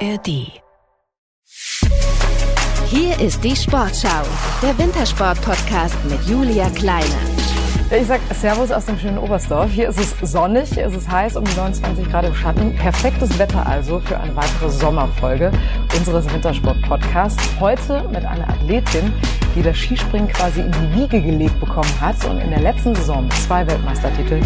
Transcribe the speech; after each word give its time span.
ARD. 0.00 0.60
Hier 2.86 3.20
ist 3.20 3.42
die 3.42 3.56
Sportschau, 3.56 4.08
der 4.62 4.76
Wintersport-Podcast 4.78 5.96
mit 6.04 6.22
Julia 6.28 6.68
Kleine. 6.70 7.04
Ich 7.90 8.06
sag 8.06 8.20
Servus 8.34 8.70
aus 8.72 8.84
dem 8.84 8.98
schönen 8.98 9.16
Oberstdorf. 9.16 9.70
Hier 9.70 9.88
ist 9.88 9.98
es 9.98 10.32
sonnig, 10.32 10.76
es 10.76 10.94
ist 10.94 11.10
heiß, 11.10 11.36
um 11.36 11.44
die 11.44 11.54
29 11.56 12.10
Grad 12.10 12.26
im 12.26 12.34
Schatten. 12.34 12.76
Perfektes 12.76 13.38
Wetter 13.38 13.64
also 13.66 14.00
für 14.00 14.18
eine 14.20 14.36
weitere 14.36 14.68
Sommerfolge 14.70 15.50
unseres 15.96 16.30
Wintersport-Podcasts. 16.30 17.42
Heute 17.58 18.06
mit 18.08 18.24
einer 18.24 18.48
Athletin, 18.50 19.14
die 19.54 19.62
das 19.62 19.78
Skispringen 19.78 20.28
quasi 20.28 20.60
in 20.60 20.72
die 20.72 20.94
Wiege 20.94 21.22
gelegt 21.22 21.58
bekommen 21.58 22.00
hat 22.00 22.22
und 22.26 22.38
in 22.38 22.50
der 22.50 22.60
letzten 22.60 22.94
Saison 22.94 23.30
zwei 23.30 23.66
Weltmeistertitel 23.66 24.42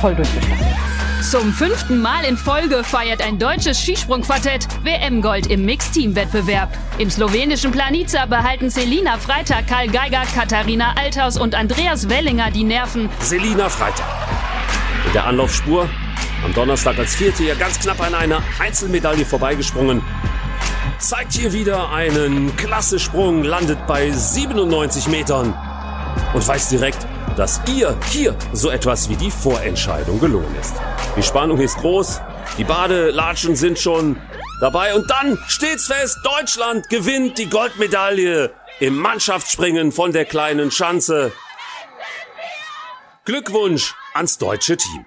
voll 0.00 0.14
durchgestanden 0.14 0.66
ist. 0.66 1.13
Zum 1.30 1.52
fünften 1.52 2.02
Mal 2.02 2.24
in 2.24 2.36
Folge 2.36 2.84
feiert 2.84 3.22
ein 3.22 3.38
deutsches 3.38 3.80
Skisprungquartett 3.80 4.68
WM-Gold 4.84 5.46
im 5.46 5.64
Mixteam-Wettbewerb. 5.64 6.76
Im 6.98 7.10
slowenischen 7.10 7.72
Planica 7.72 8.26
behalten 8.26 8.68
Selina 8.68 9.16
Freitag, 9.16 9.66
Karl 9.66 9.88
Geiger, 9.88 10.22
Katharina 10.34 10.94
Althaus 10.96 11.38
und 11.38 11.54
Andreas 11.54 12.10
Wellinger 12.10 12.50
die 12.50 12.62
Nerven. 12.62 13.08
Selina 13.20 13.70
Freitag. 13.70 14.06
In 15.06 15.12
der 15.14 15.24
Anlaufspur 15.24 15.88
am 16.44 16.52
Donnerstag 16.52 16.98
als 16.98 17.14
Vierte 17.14 17.44
ja 17.44 17.54
ganz 17.54 17.80
knapp 17.80 18.00
an 18.00 18.14
einer 18.14 18.42
Einzelmedaille 18.60 19.24
vorbeigesprungen. 19.24 20.02
Zeigt 20.98 21.32
hier 21.32 21.52
wieder 21.54 21.90
einen 21.90 22.54
klasse 22.56 22.98
Sprung, 22.98 23.44
landet 23.44 23.86
bei 23.86 24.10
97 24.10 25.08
Metern 25.08 25.54
und 26.34 26.46
weiß 26.46 26.68
direkt, 26.68 27.06
dass 27.36 27.60
ihr 27.74 27.96
hier 28.10 28.36
so 28.52 28.70
etwas 28.70 29.08
wie 29.08 29.16
die 29.16 29.30
Vorentscheidung 29.30 30.20
gelungen 30.20 30.54
ist. 30.60 30.74
Die 31.16 31.22
Spannung 31.22 31.60
ist 31.60 31.78
groß, 31.78 32.20
die 32.58 32.64
Badelatschen 32.64 33.56
sind 33.56 33.78
schon 33.78 34.16
dabei 34.60 34.94
und 34.94 35.10
dann 35.10 35.38
steht's 35.46 35.86
fest, 35.86 36.18
Deutschland 36.24 36.88
gewinnt 36.88 37.38
die 37.38 37.48
Goldmedaille 37.48 38.52
im 38.80 38.96
Mannschaftsspringen 38.96 39.92
von 39.92 40.12
der 40.12 40.24
kleinen 40.24 40.70
Schanze. 40.70 41.32
Glückwunsch 43.24 43.94
ans 44.14 44.38
deutsche 44.38 44.76
Team. 44.76 45.06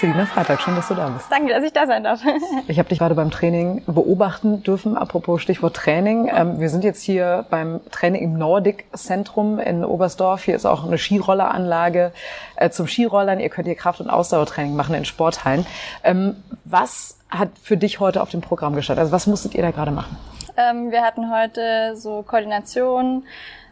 Selina 0.00 0.26
Freitag, 0.26 0.60
schön, 0.60 0.76
dass 0.76 0.86
du 0.86 0.94
da 0.94 1.08
bist. 1.08 1.26
Danke, 1.28 1.52
dass 1.52 1.64
ich 1.64 1.72
da 1.72 1.84
sein 1.86 2.04
darf. 2.04 2.20
Ich 2.68 2.78
habe 2.78 2.88
dich 2.88 3.00
gerade 3.00 3.16
beim 3.16 3.32
Training 3.32 3.82
beobachten 3.86 4.62
dürfen. 4.62 4.96
Apropos 4.96 5.42
Stichwort 5.42 5.74
Training. 5.74 6.30
Ähm, 6.32 6.60
wir 6.60 6.68
sind 6.68 6.84
jetzt 6.84 7.02
hier 7.02 7.46
beim 7.50 7.80
Training 7.90 8.22
im 8.22 8.38
Nordic 8.38 8.84
Zentrum 8.96 9.58
in 9.58 9.84
Oberstdorf. 9.84 10.44
Hier 10.44 10.54
ist 10.54 10.66
auch 10.66 10.84
eine 10.84 10.98
Skirolleranlage 10.98 12.12
äh, 12.54 12.70
zum 12.70 12.86
Skirollern. 12.86 13.40
Ihr 13.40 13.48
könnt 13.48 13.66
hier 13.66 13.74
Kraft- 13.74 14.00
und 14.00 14.08
Ausdauertraining 14.08 14.76
machen 14.76 14.94
in 14.94 15.04
Sporthallen. 15.04 15.66
Ähm, 16.04 16.36
was 16.64 17.18
hat 17.28 17.50
für 17.60 17.76
dich 17.76 17.98
heute 17.98 18.22
auf 18.22 18.30
dem 18.30 18.40
Programm 18.40 18.76
gestanden? 18.76 19.00
Also 19.00 19.10
was 19.10 19.26
musstet 19.26 19.56
ihr 19.56 19.62
da 19.62 19.72
gerade 19.72 19.90
machen? 19.90 20.16
Ähm, 20.56 20.92
wir 20.92 21.02
hatten 21.02 21.32
heute 21.32 21.96
so 21.96 22.22
Koordination, 22.22 23.24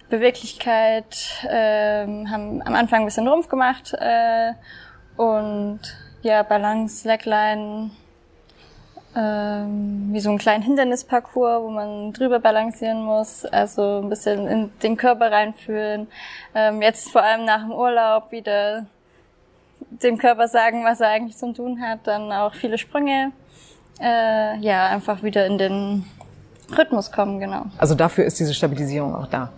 Beweglichkeit, 0.08 1.44
ähm, 1.48 2.30
haben 2.32 2.62
am 2.62 2.74
Anfang 2.74 3.00
ein 3.00 3.04
bisschen 3.06 3.28
Rumpf 3.28 3.48
gemacht 3.48 3.94
äh, 3.94 4.52
und 5.16 5.80
ja, 6.26 6.42
Balance, 6.42 7.02
Slackline, 7.02 7.90
ähm, 9.16 10.08
wie 10.12 10.20
so 10.20 10.28
einen 10.28 10.38
kleinen 10.38 10.62
Hindernisparcours, 10.62 11.62
wo 11.62 11.70
man 11.70 12.12
drüber 12.12 12.40
balancieren 12.40 13.04
muss, 13.04 13.44
also 13.46 14.00
ein 14.02 14.08
bisschen 14.08 14.46
in 14.46 14.70
den 14.82 14.96
Körper 14.96 15.30
reinfühlen. 15.30 16.08
Ähm, 16.54 16.82
jetzt 16.82 17.10
vor 17.10 17.22
allem 17.22 17.44
nach 17.44 17.62
dem 17.62 17.72
Urlaub 17.72 18.32
wieder 18.32 18.86
dem 19.80 20.18
Körper 20.18 20.48
sagen, 20.48 20.84
was 20.84 21.00
er 21.00 21.08
eigentlich 21.08 21.36
zum 21.36 21.54
tun 21.54 21.80
hat, 21.80 22.00
dann 22.04 22.32
auch 22.32 22.54
viele 22.54 22.76
Sprünge. 22.76 23.32
Äh, 24.00 24.58
ja, 24.58 24.88
einfach 24.88 25.22
wieder 25.22 25.46
in 25.46 25.58
den 25.58 26.04
Rhythmus 26.76 27.12
kommen, 27.12 27.38
genau. 27.38 27.66
Also 27.78 27.94
dafür 27.94 28.24
ist 28.24 28.38
diese 28.40 28.52
Stabilisierung 28.52 29.14
auch 29.14 29.28
da. 29.28 29.52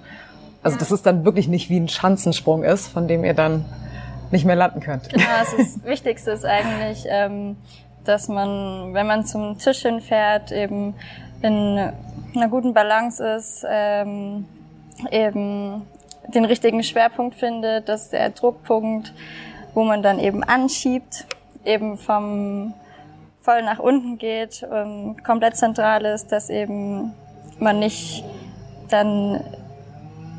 Also 0.62 0.77
das 0.77 0.93
ist 0.93 1.07
dann 1.07 1.25
wirklich 1.25 1.49
nicht 1.49 1.71
wie 1.71 1.81
ein 1.81 1.89
Schanzensprung 1.89 2.62
ist, 2.62 2.89
von 2.89 3.09
dem 3.09 3.25
ihr 3.25 3.34
dann 3.34 3.65
nicht 4.31 4.44
mehr 4.44 4.56
landen 4.56 4.81
könnt. 4.81 5.09
Genau, 5.09 5.25
das 5.39 5.84
Wichtigste 5.84 6.33
ist 6.33 6.44
eigentlich, 6.44 7.06
ähm, 7.09 7.56
dass 8.05 8.28
man, 8.28 8.94
wenn 8.94 9.06
man 9.06 9.25
zum 9.25 9.59
Tisch 9.59 9.83
hinfährt, 9.83 10.53
eben 10.53 10.94
in 11.43 11.93
einer 12.34 12.49
guten 12.49 12.75
Balance 12.75 13.25
ist, 13.37 13.65
ähm, 13.69 14.47
eben 15.11 15.83
den 16.34 16.44
richtigen 16.44 16.83
Schwerpunkt 16.83 17.37
findet, 17.37 17.89
dass 17.89 18.11
der 18.11 18.31
Druckpunkt, 18.31 19.12
wo 19.75 19.84
man 19.84 20.03
dann 20.03 20.19
eben 20.19 20.43
anschiebt, 20.43 21.27
eben 21.65 21.97
vom 21.97 22.75
voll 23.41 23.62
nach 23.62 23.78
unten 23.78 24.19
geht, 24.19 24.66
ähm, 24.71 25.16
komplett 25.25 25.56
zentral 25.56 26.05
ist, 26.05 26.33
dass 26.33 26.50
eben 26.50 27.15
man 27.59 27.78
nicht 27.78 28.25
dann 28.91 29.43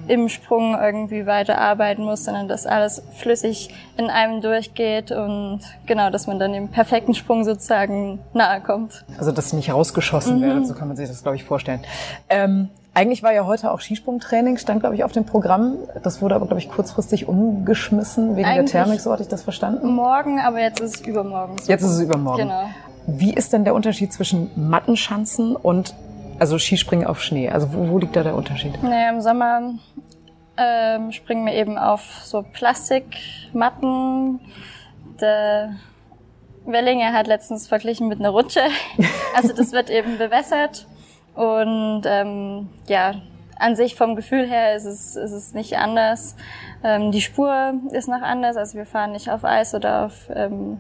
im 0.10 0.28
Sprung 0.28 0.76
irgendwie 0.76 1.26
weiter 1.26 1.60
arbeiten 1.60 2.04
muss, 2.04 2.26
sondern 2.26 2.48
dass 2.48 2.66
alles 2.66 3.04
flüssig 3.16 3.70
in 3.96 4.10
einem 4.10 4.42
durchgeht 4.42 5.12
und 5.12 5.62
genau, 5.86 6.10
dass 6.10 6.26
man 6.26 6.40
dann 6.40 6.52
dem 6.52 6.70
perfekten 6.70 7.14
Sprung 7.14 7.44
sozusagen 7.44 8.20
nahe 8.34 8.62
kommt. 8.62 9.06
Also 9.18 9.32
dass 9.32 9.54
nicht 9.54 9.72
rausgeschossen 9.72 10.40
mhm. 10.40 10.42
werdet, 10.42 10.68
so 10.68 10.74
kann 10.74 10.88
man 10.88 10.98
sich 10.98 11.08
das, 11.08 11.22
glaube 11.22 11.36
ich, 11.36 11.44
vorstellen. 11.44 11.82
Ähm, 12.28 12.70
eigentlich 12.96 13.22
war 13.22 13.32
ja 13.32 13.46
heute 13.46 13.72
auch 13.72 13.80
Skisprungtraining, 13.80 14.58
stand, 14.58 14.80
glaube 14.80 14.96
ich, 14.96 15.04
auf 15.04 15.12
dem 15.12 15.26
Programm. 15.26 15.78
Das 16.02 16.22
wurde 16.22 16.36
aber, 16.36 16.48
glaube 16.48 16.60
ich, 16.60 16.70
kurzfristig 16.70 17.28
umgeschmissen 17.28 18.36
wegen 18.36 18.48
Eigentlich 18.48 18.72
der 18.72 18.84
Thermik, 18.84 19.00
so 19.00 19.12
hatte 19.12 19.22
ich 19.22 19.30
das 19.30 19.44
verstanden. 19.44 19.94
Morgen, 19.94 20.40
aber 20.40 20.60
jetzt 20.60 20.80
ist 20.80 20.96
es 20.96 21.08
übermorgen. 21.08 21.56
So 21.62 21.72
jetzt 21.72 21.84
ist 21.84 21.92
es 21.92 22.02
übermorgen. 22.02 22.44
Genau. 22.44 22.64
Wie 23.06 23.34
ist 23.34 23.54
denn 23.54 23.64
der 23.64 23.76
Unterschied 23.76 24.12
zwischen 24.12 24.50
Mattenschanzen 24.56 25.56
und 25.56 25.94
also 26.40 26.58
Skispringen 26.58 27.06
auf 27.06 27.22
Schnee? 27.22 27.50
Also 27.50 27.74
wo, 27.74 27.90
wo 27.90 27.98
liegt 27.98 28.16
da 28.16 28.24
der 28.24 28.36
Unterschied? 28.36 28.82
Naja, 28.84 29.10
im 29.10 29.22
Sommer 29.22 29.74
ähm, 30.58 31.12
springen 31.12 31.46
wir 31.46 31.54
eben 31.54 31.78
auf 31.78 32.02
so 32.24 32.44
Plastikmatten. 32.54 34.40
Der 35.22 35.76
Wellinger 36.66 37.14
hat 37.14 37.28
letztens 37.28 37.68
verglichen 37.68 38.08
mit 38.08 38.20
einer 38.20 38.30
Rutsche. 38.30 38.62
Also 39.36 39.54
das 39.54 39.72
wird 39.72 39.90
eben 39.90 40.18
bewässert 40.18 40.88
und 41.36 42.02
ähm, 42.06 42.68
ja, 42.88 43.14
an 43.58 43.76
sich 43.76 43.96
vom 43.96 44.16
Gefühl 44.16 44.46
her 44.48 44.76
ist 44.76 44.86
es, 44.86 45.16
ist 45.16 45.32
es 45.32 45.54
nicht 45.54 45.78
anders. 45.78 46.36
Ähm, 46.84 47.12
die 47.12 47.22
Spur 47.22 47.76
ist 47.92 48.10
noch 48.10 48.22
anders, 48.22 48.58
also 48.58 48.78
wir 48.78 48.86
fahren 48.86 49.12
nicht 49.12 49.30
auf 49.30 49.46
Eis 49.46 49.74
oder 49.74 50.06
auf 50.06 50.30
ähm, 50.34 50.80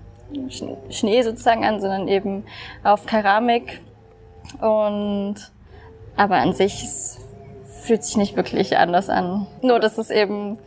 Schnee 0.89 1.21
sozusagen 1.21 1.63
an, 1.63 1.79
sondern 1.79 2.07
eben 2.07 2.43
auf 2.83 3.05
Keramik. 3.05 3.81
Und 4.59 5.35
aber 6.15 6.37
an 6.37 6.53
sich 6.53 6.87
fühlt 7.83 8.03
sich 8.03 8.17
nicht 8.17 8.35
wirklich 8.35 8.77
anders 8.77 9.09
an. 9.09 9.47
Nur 9.61 9.79
dass 9.79 9.97
es 9.97 10.09
eben 10.09 10.57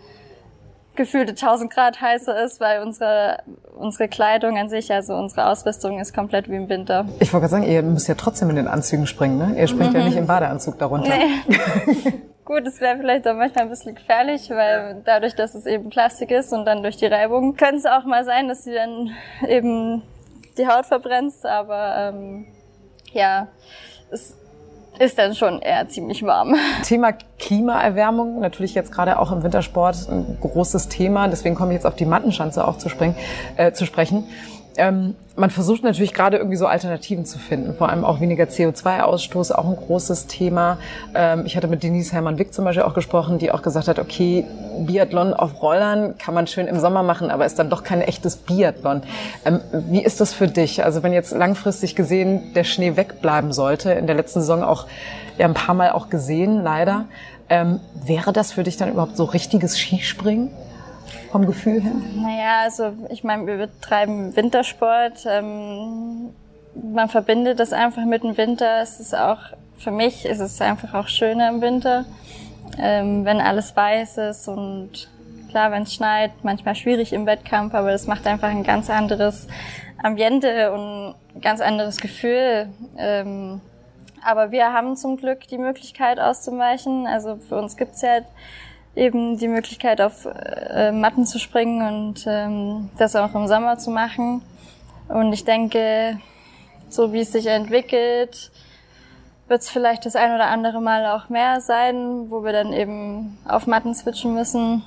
gefühlte 0.95 1.33
1000 1.33 1.73
Grad 1.73 2.01
heißer 2.01 2.43
ist, 2.45 2.61
weil 2.61 2.83
unsere, 2.83 3.39
unsere 3.77 4.09
Kleidung 4.09 4.59
an 4.59 4.69
sich, 4.69 4.93
also 4.93 5.15
unsere 5.15 5.49
Ausrüstung 5.49 6.01
ist 6.01 6.15
komplett 6.15 6.51
wie 6.51 6.57
im 6.57 6.69
Winter. 6.69 7.07
Ich 7.19 7.33
wollte 7.33 7.49
gerade 7.49 7.63
sagen, 7.63 7.73
ihr 7.73 7.83
müsst 7.83 8.09
ja 8.09 8.15
trotzdem 8.15 8.51
in 8.51 8.57
den 8.57 8.69
Anzügen 8.69 9.07
springen, 9.07 9.39
ne? 9.39 9.59
Ihr 9.59 9.69
springt 9.69 9.93
mhm. 9.93 9.99
ja 9.99 10.05
nicht 10.05 10.17
im 10.17 10.27
Badeanzug 10.27 10.79
darunter. 10.79 11.09
Nee. 11.09 12.13
Gut, 12.45 12.67
es 12.67 12.81
wäre 12.81 12.99
vielleicht 12.99 13.27
auch 13.29 13.37
manchmal 13.37 13.65
ein 13.65 13.71
bisschen 13.71 13.95
gefährlich, 13.95 14.51
weil 14.51 15.01
dadurch, 15.05 15.35
dass 15.35 15.55
es 15.55 15.65
eben 15.65 15.91
Plastik 15.91 16.31
ist 16.31 16.53
und 16.53 16.65
dann 16.65 16.83
durch 16.83 16.97
die 16.97 17.07
Reibung, 17.07 17.57
könnte 17.57 17.77
es 17.77 17.87
auch 17.87 18.05
mal 18.05 18.25
sein, 18.25 18.49
dass 18.49 18.65
sie 18.65 18.75
dann 18.75 19.11
eben 19.49 20.03
die 20.59 20.67
Haut 20.67 20.85
verbrennst, 20.85 21.47
aber 21.47 21.95
ähm, 22.13 22.47
ja, 23.13 23.49
es 24.11 24.37
ist 24.99 25.19
dann 25.19 25.35
schon 25.35 25.61
eher 25.61 25.89
ziemlich 25.89 26.23
warm. 26.23 26.55
Thema 26.85 27.13
Klimaerwärmung, 27.39 28.41
natürlich 28.41 28.75
jetzt 28.75 28.93
gerade 28.93 29.19
auch 29.19 29.33
im 29.33 29.43
Wintersport 29.43 30.09
ein 30.09 30.39
großes 30.41 30.89
Thema. 30.89 31.29
Deswegen 31.29 31.55
komme 31.55 31.73
ich 31.73 31.77
jetzt 31.77 31.87
auf 31.87 31.97
die 31.97 32.05
Mattenschanze 32.05 32.67
auch 32.67 32.79
zu, 32.79 32.89
springen, 32.89 33.17
äh, 33.57 33.73
zu 33.73 33.87
sprechen. 33.87 34.25
Ähm, 34.77 35.15
man 35.35 35.51
versucht 35.51 35.83
natürlich 35.83 36.13
gerade 36.13 36.37
irgendwie 36.37 36.57
so 36.57 36.67
Alternativen 36.67 37.25
zu 37.25 37.39
finden, 37.39 37.75
vor 37.75 37.89
allem 37.89 38.05
auch 38.05 38.21
weniger 38.21 38.45
CO2-Ausstoß, 38.45 39.53
auch 39.53 39.67
ein 39.67 39.77
großes 39.77 40.27
Thema. 40.27 40.79
Ähm, 41.15 41.45
ich 41.47 41.57
hatte 41.57 41.69
mit 41.69 41.83
Denise 41.83 42.13
Hermann-Wick 42.13 42.53
zum 42.53 42.65
Beispiel 42.65 42.83
auch 42.83 42.95
gesprochen, 42.95 43.39
die 43.39 43.51
auch 43.51 43.63
gesagt 43.63 43.89
hat, 43.89 43.99
okay, 43.99 44.45
Biathlon 44.81 45.33
auf 45.33 45.63
Rollern 45.63 46.19
kann 46.19 46.35
man 46.35 46.47
schön 46.47 46.67
im 46.67 46.79
Sommer 46.79 47.03
machen, 47.03 47.31
aber 47.31 47.47
ist 47.47 47.59
dann 47.59 47.71
doch 47.71 47.83
kein 47.83 48.03
echtes 48.03 48.37
Biathlon. 48.37 49.03
Ähm, 49.45 49.61
wie 49.73 50.03
ist 50.03 50.21
das 50.21 50.35
für 50.35 50.49
dich? 50.49 50.85
Also 50.85 51.03
wenn 51.03 51.13
jetzt 51.13 51.33
langfristig 51.33 51.97
gesehen 51.97 52.53
der 52.55 52.65
Schnee 52.65 52.97
wegbleiben 52.97 53.53
sollte, 53.53 53.93
in 53.93 54.07
der 54.07 54.17
letzten 54.17 54.41
Saison 54.41 54.63
auch 54.63 54.87
ja 55.39 55.47
ein 55.47 55.55
paar 55.55 55.75
Mal 55.75 55.93
auch 55.93 56.11
gesehen, 56.11 56.63
leider, 56.63 57.07
ähm, 57.49 57.81
wäre 57.95 58.33
das 58.33 58.53
für 58.53 58.65
dich 58.65 58.77
dann 58.77 58.91
überhaupt 58.91 59.17
so 59.17 59.25
richtiges 59.25 59.79
Skispringen? 59.79 60.51
Vom 61.33 61.47
Gefühl 61.47 61.83
her? 61.83 61.93
Naja, 62.15 62.61
also 62.63 62.93
ich 63.09 63.25
meine, 63.25 63.47
wir 63.47 63.57
betreiben 63.57 64.37
Wintersport. 64.37 65.25
Ähm, 65.27 66.31
man 66.75 67.09
verbindet 67.09 67.59
das 67.59 67.73
einfach 67.73 68.05
mit 68.05 68.23
dem 68.23 68.37
Winter. 68.37 68.81
Es 68.83 69.01
ist 69.01 69.17
auch, 69.17 69.41
für 69.77 69.91
mich 69.91 70.27
ist 70.27 70.41
es 70.41 70.61
einfach 70.61 70.95
auch 70.95 71.09
schöner 71.09 71.49
im 71.49 71.61
Winter, 71.63 72.05
ähm, 72.79 73.25
wenn 73.25 73.41
alles 73.41 73.75
weiß 73.75 74.19
ist 74.19 74.47
und 74.47 75.09
klar, 75.51 75.73
wenn 75.73 75.83
es 75.83 75.95
schneit, 75.95 76.33
manchmal 76.43 76.75
schwierig 76.75 77.13
im 77.13 77.27
Wettkampf, 77.27 77.75
aber 77.75 77.91
das 77.91 78.07
macht 78.07 78.27
einfach 78.27 78.49
ein 78.49 78.63
ganz 78.63 78.89
anderes 78.89 79.49
Ambiente 80.03 80.73
und 80.73 81.15
ein 81.35 81.41
ganz 81.41 81.61
anderes 81.61 81.99
Gefühl. 81.99 82.69
Ähm, 82.97 83.61
aber 84.25 84.51
wir 84.51 84.73
haben 84.73 84.97
zum 84.97 85.17
Glück 85.17 85.47
die 85.49 85.59
Möglichkeit 85.59 86.21
auszuweichen. 86.21 87.07
Also 87.07 87.37
für 87.37 87.57
uns 87.57 87.77
gibt's 87.77 88.03
ja 88.03 88.21
eben 88.95 89.39
die 89.39 89.49
Möglichkeit, 89.49 90.01
auf 90.01 90.27
äh, 90.27 90.93
Matten 90.93 91.27
zu 91.27 91.39
springen 91.39 91.87
und 91.87 92.25
ähm, 92.27 92.91
das 92.99 93.17
auch 93.17 93.35
im 93.35 93.47
Sommer 93.47 93.79
zu 93.79 93.91
machen. 93.91 94.43
Und 95.09 95.33
ich 95.33 95.45
denke, 95.45 96.19
so 96.89 97.13
wie 97.13 97.21
es 97.21 97.33
sich 97.33 97.47
entwickelt, 97.47 98.51
wird 99.49 99.63
es 99.63 99.71
vielleicht 99.71 100.07
das 100.07 100.17
ein 100.17 100.35
oder 100.35 100.47
andere 100.47 100.81
Mal 100.81 101.07
auch 101.07 101.29
mehr 101.29 101.61
sein, 101.61 102.31
wo 102.31 102.45
wir 102.45 102.53
dann 102.53 102.73
eben 102.73 103.39
auf 103.47 103.67
Matten 103.67 103.95
switchen 103.95 104.35
müssen. 104.35 104.83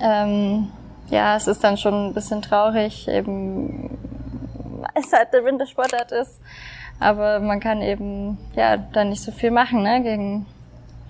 Ähm, 0.00 0.70
ja, 1.08 1.36
es 1.36 1.46
ist 1.46 1.62
dann 1.62 1.76
schon 1.76 2.08
ein 2.08 2.14
bisschen 2.14 2.42
traurig, 2.42 3.06
eben 3.08 3.96
weil 4.80 5.02
es 5.02 5.12
halt 5.12 5.32
der 5.32 5.44
Wintersportart 5.44 6.12
ist. 6.12 6.40
Aber 6.98 7.40
man 7.40 7.60
kann 7.60 7.82
eben 7.82 8.38
ja 8.54 8.76
dann 8.76 9.10
nicht 9.10 9.22
so 9.22 9.30
viel 9.30 9.50
machen 9.50 9.82
ne, 9.82 10.02
gegen 10.02 10.46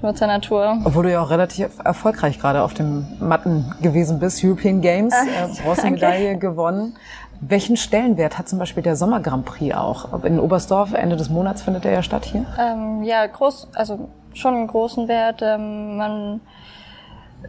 Mutter 0.03 0.27
Natur. 0.27 0.79
Obwohl 0.85 1.05
du 1.05 1.13
ja 1.13 1.23
auch 1.23 1.31
relativ 1.31 1.79
erfolgreich 1.83 2.39
gerade 2.39 2.63
auf 2.63 2.75
dem 2.75 3.07
Matten 3.19 3.75
gewesen 3.81 4.19
bist, 4.19 4.45
European 4.45 4.81
Games, 4.81 5.15
ah, 5.15 5.47
äh, 5.47 5.63
Bronzemedaille 5.63 6.37
gewonnen. 6.37 6.97
Welchen 7.41 7.77
Stellenwert 7.77 8.39
hat 8.39 8.49
zum 8.49 8.59
Beispiel 8.59 8.83
der 8.83 8.97
Sommer 8.97 9.21
Grand 9.21 9.45
Prix 9.45 9.75
auch? 9.75 10.25
In 10.25 10.41
Oberstdorf, 10.41 10.95
Ende 10.95 11.17
des 11.17 11.29
Monats 11.29 11.63
findet 11.63 11.85
er 11.85 11.93
ja 11.93 12.03
statt 12.03 12.25
hier? 12.25 12.47
Ähm, 12.59 13.03
ja, 13.03 13.27
groß, 13.27 13.69
also 13.75 14.09
schon 14.33 14.55
einen 14.55 14.67
großen 14.67 15.07
Wert. 15.09 15.43
Ähm, 15.43 15.97
man, 15.97 16.41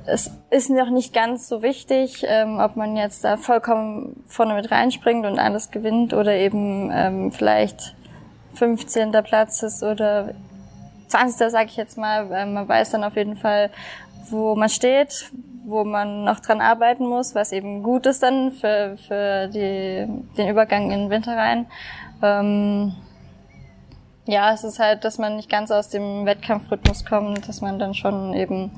es 0.06 0.32
ist 0.50 0.70
noch 0.70 0.90
nicht 0.90 1.14
ganz 1.14 1.48
so 1.48 1.62
wichtig, 1.62 2.26
ähm, 2.28 2.60
ob 2.60 2.76
man 2.76 2.98
jetzt 2.98 3.24
da 3.24 3.38
vollkommen 3.38 4.24
vorne 4.28 4.56
mit 4.56 4.72
reinspringt 4.72 5.26
und 5.26 5.40
alles 5.40 5.72
gewinnt 5.72 6.14
oder 6.14 6.34
eben 6.34 6.92
ähm, 6.94 7.32
vielleicht 7.32 7.96
15. 8.56 9.12
Platz 9.24 9.64
ist 9.64 9.84
oder 9.84 10.34
20. 11.08 11.52
sage 11.52 11.66
ich 11.68 11.78
jetzt 11.78 11.98
mal. 11.98 12.26
Man 12.26 12.68
weiß 12.68 12.92
dann 12.92 13.04
auf 13.04 13.16
jeden 13.16 13.36
Fall, 13.36 13.70
wo 14.30 14.56
man 14.56 14.70
steht, 14.70 15.32
wo 15.66 15.84
man 15.84 16.24
noch 16.24 16.40
dran 16.40 16.62
arbeiten 16.62 17.08
muss, 17.08 17.36
was 17.36 17.52
eben 17.52 17.84
gut 17.84 18.06
ist 18.06 18.24
dann 18.24 18.52
für, 18.52 18.98
für 19.08 19.48
die, 19.48 20.08
den 20.38 20.50
Übergang 20.50 20.92
in 20.92 21.02
den 21.02 21.10
Winter 21.10 21.36
rein. 21.36 21.66
Ähm, 22.22 22.94
ja, 24.26 24.54
es 24.54 24.64
ist 24.64 24.80
halt, 24.80 25.04
dass 25.04 25.18
man 25.18 25.36
nicht 25.38 25.50
ganz 25.50 25.72
aus 25.72 25.90
dem 25.90 26.26
Wettkampfrhythmus 26.26 27.06
kommt, 27.06 27.48
dass 27.48 27.62
man 27.62 27.80
dann 27.80 27.94
schon 27.94 28.34
eben 28.34 28.72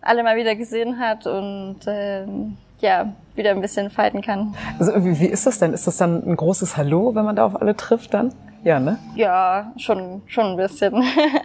alle 0.00 0.22
mal 0.22 0.36
wieder 0.36 0.54
gesehen 0.54 0.98
hat 0.98 1.26
und 1.26 1.80
ähm, 1.86 2.56
ja, 2.80 3.12
wieder 3.34 3.50
ein 3.50 3.60
bisschen 3.60 3.90
fighten 3.90 4.22
kann. 4.22 4.54
Also 4.78 5.04
wie, 5.04 5.20
wie 5.20 5.26
ist 5.26 5.46
das 5.46 5.58
denn? 5.58 5.74
Ist 5.74 5.86
das 5.86 5.98
dann 5.98 6.22
ein 6.26 6.36
großes 6.36 6.76
Hallo, 6.76 7.14
wenn 7.14 7.24
man 7.24 7.36
da 7.36 7.44
auf 7.44 7.60
alle 7.60 7.76
trifft 7.76 8.14
dann? 8.14 8.32
Ja, 8.62 8.78
ne? 8.78 8.98
Ja, 9.14 9.72
schon, 9.76 10.22
schon 10.26 10.46
ein 10.46 10.56
bisschen. 10.56 11.02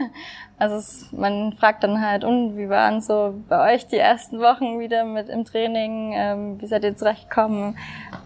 also 0.60 0.76
es, 0.76 1.12
man 1.12 1.54
fragt 1.54 1.84
dann 1.84 2.02
halt, 2.02 2.24
und 2.24 2.58
wie 2.58 2.68
waren 2.68 3.02
so 3.02 3.36
bei 3.48 3.74
euch 3.74 3.88
die 3.88 3.98
ersten 3.98 4.40
Wochen 4.40 4.80
wieder 4.80 5.06
mit 5.06 5.30
im 5.30 5.46
Training? 5.46 6.14
Ähm, 6.14 6.62
wie 6.62 6.68
seid 6.68 6.84
ihr 6.84 6.96
zurechtgekommen? 6.96 7.78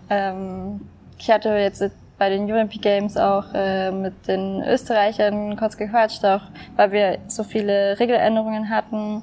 Ähm, 0.09 0.81
ich 1.19 1.29
hatte 1.29 1.49
jetzt 1.49 1.83
bei 2.17 2.29
den 2.29 2.51
Olympic 2.51 2.81
Games 2.81 3.15
auch 3.15 3.45
äh, 3.53 3.91
mit 3.91 4.27
den 4.27 4.63
Österreichern 4.63 5.55
kurz 5.55 5.77
gequatscht, 5.77 6.25
auch 6.25 6.41
weil 6.75 6.91
wir 6.91 7.17
so 7.27 7.43
viele 7.43 7.97
Regeländerungen 7.99 8.69
hatten 8.69 9.21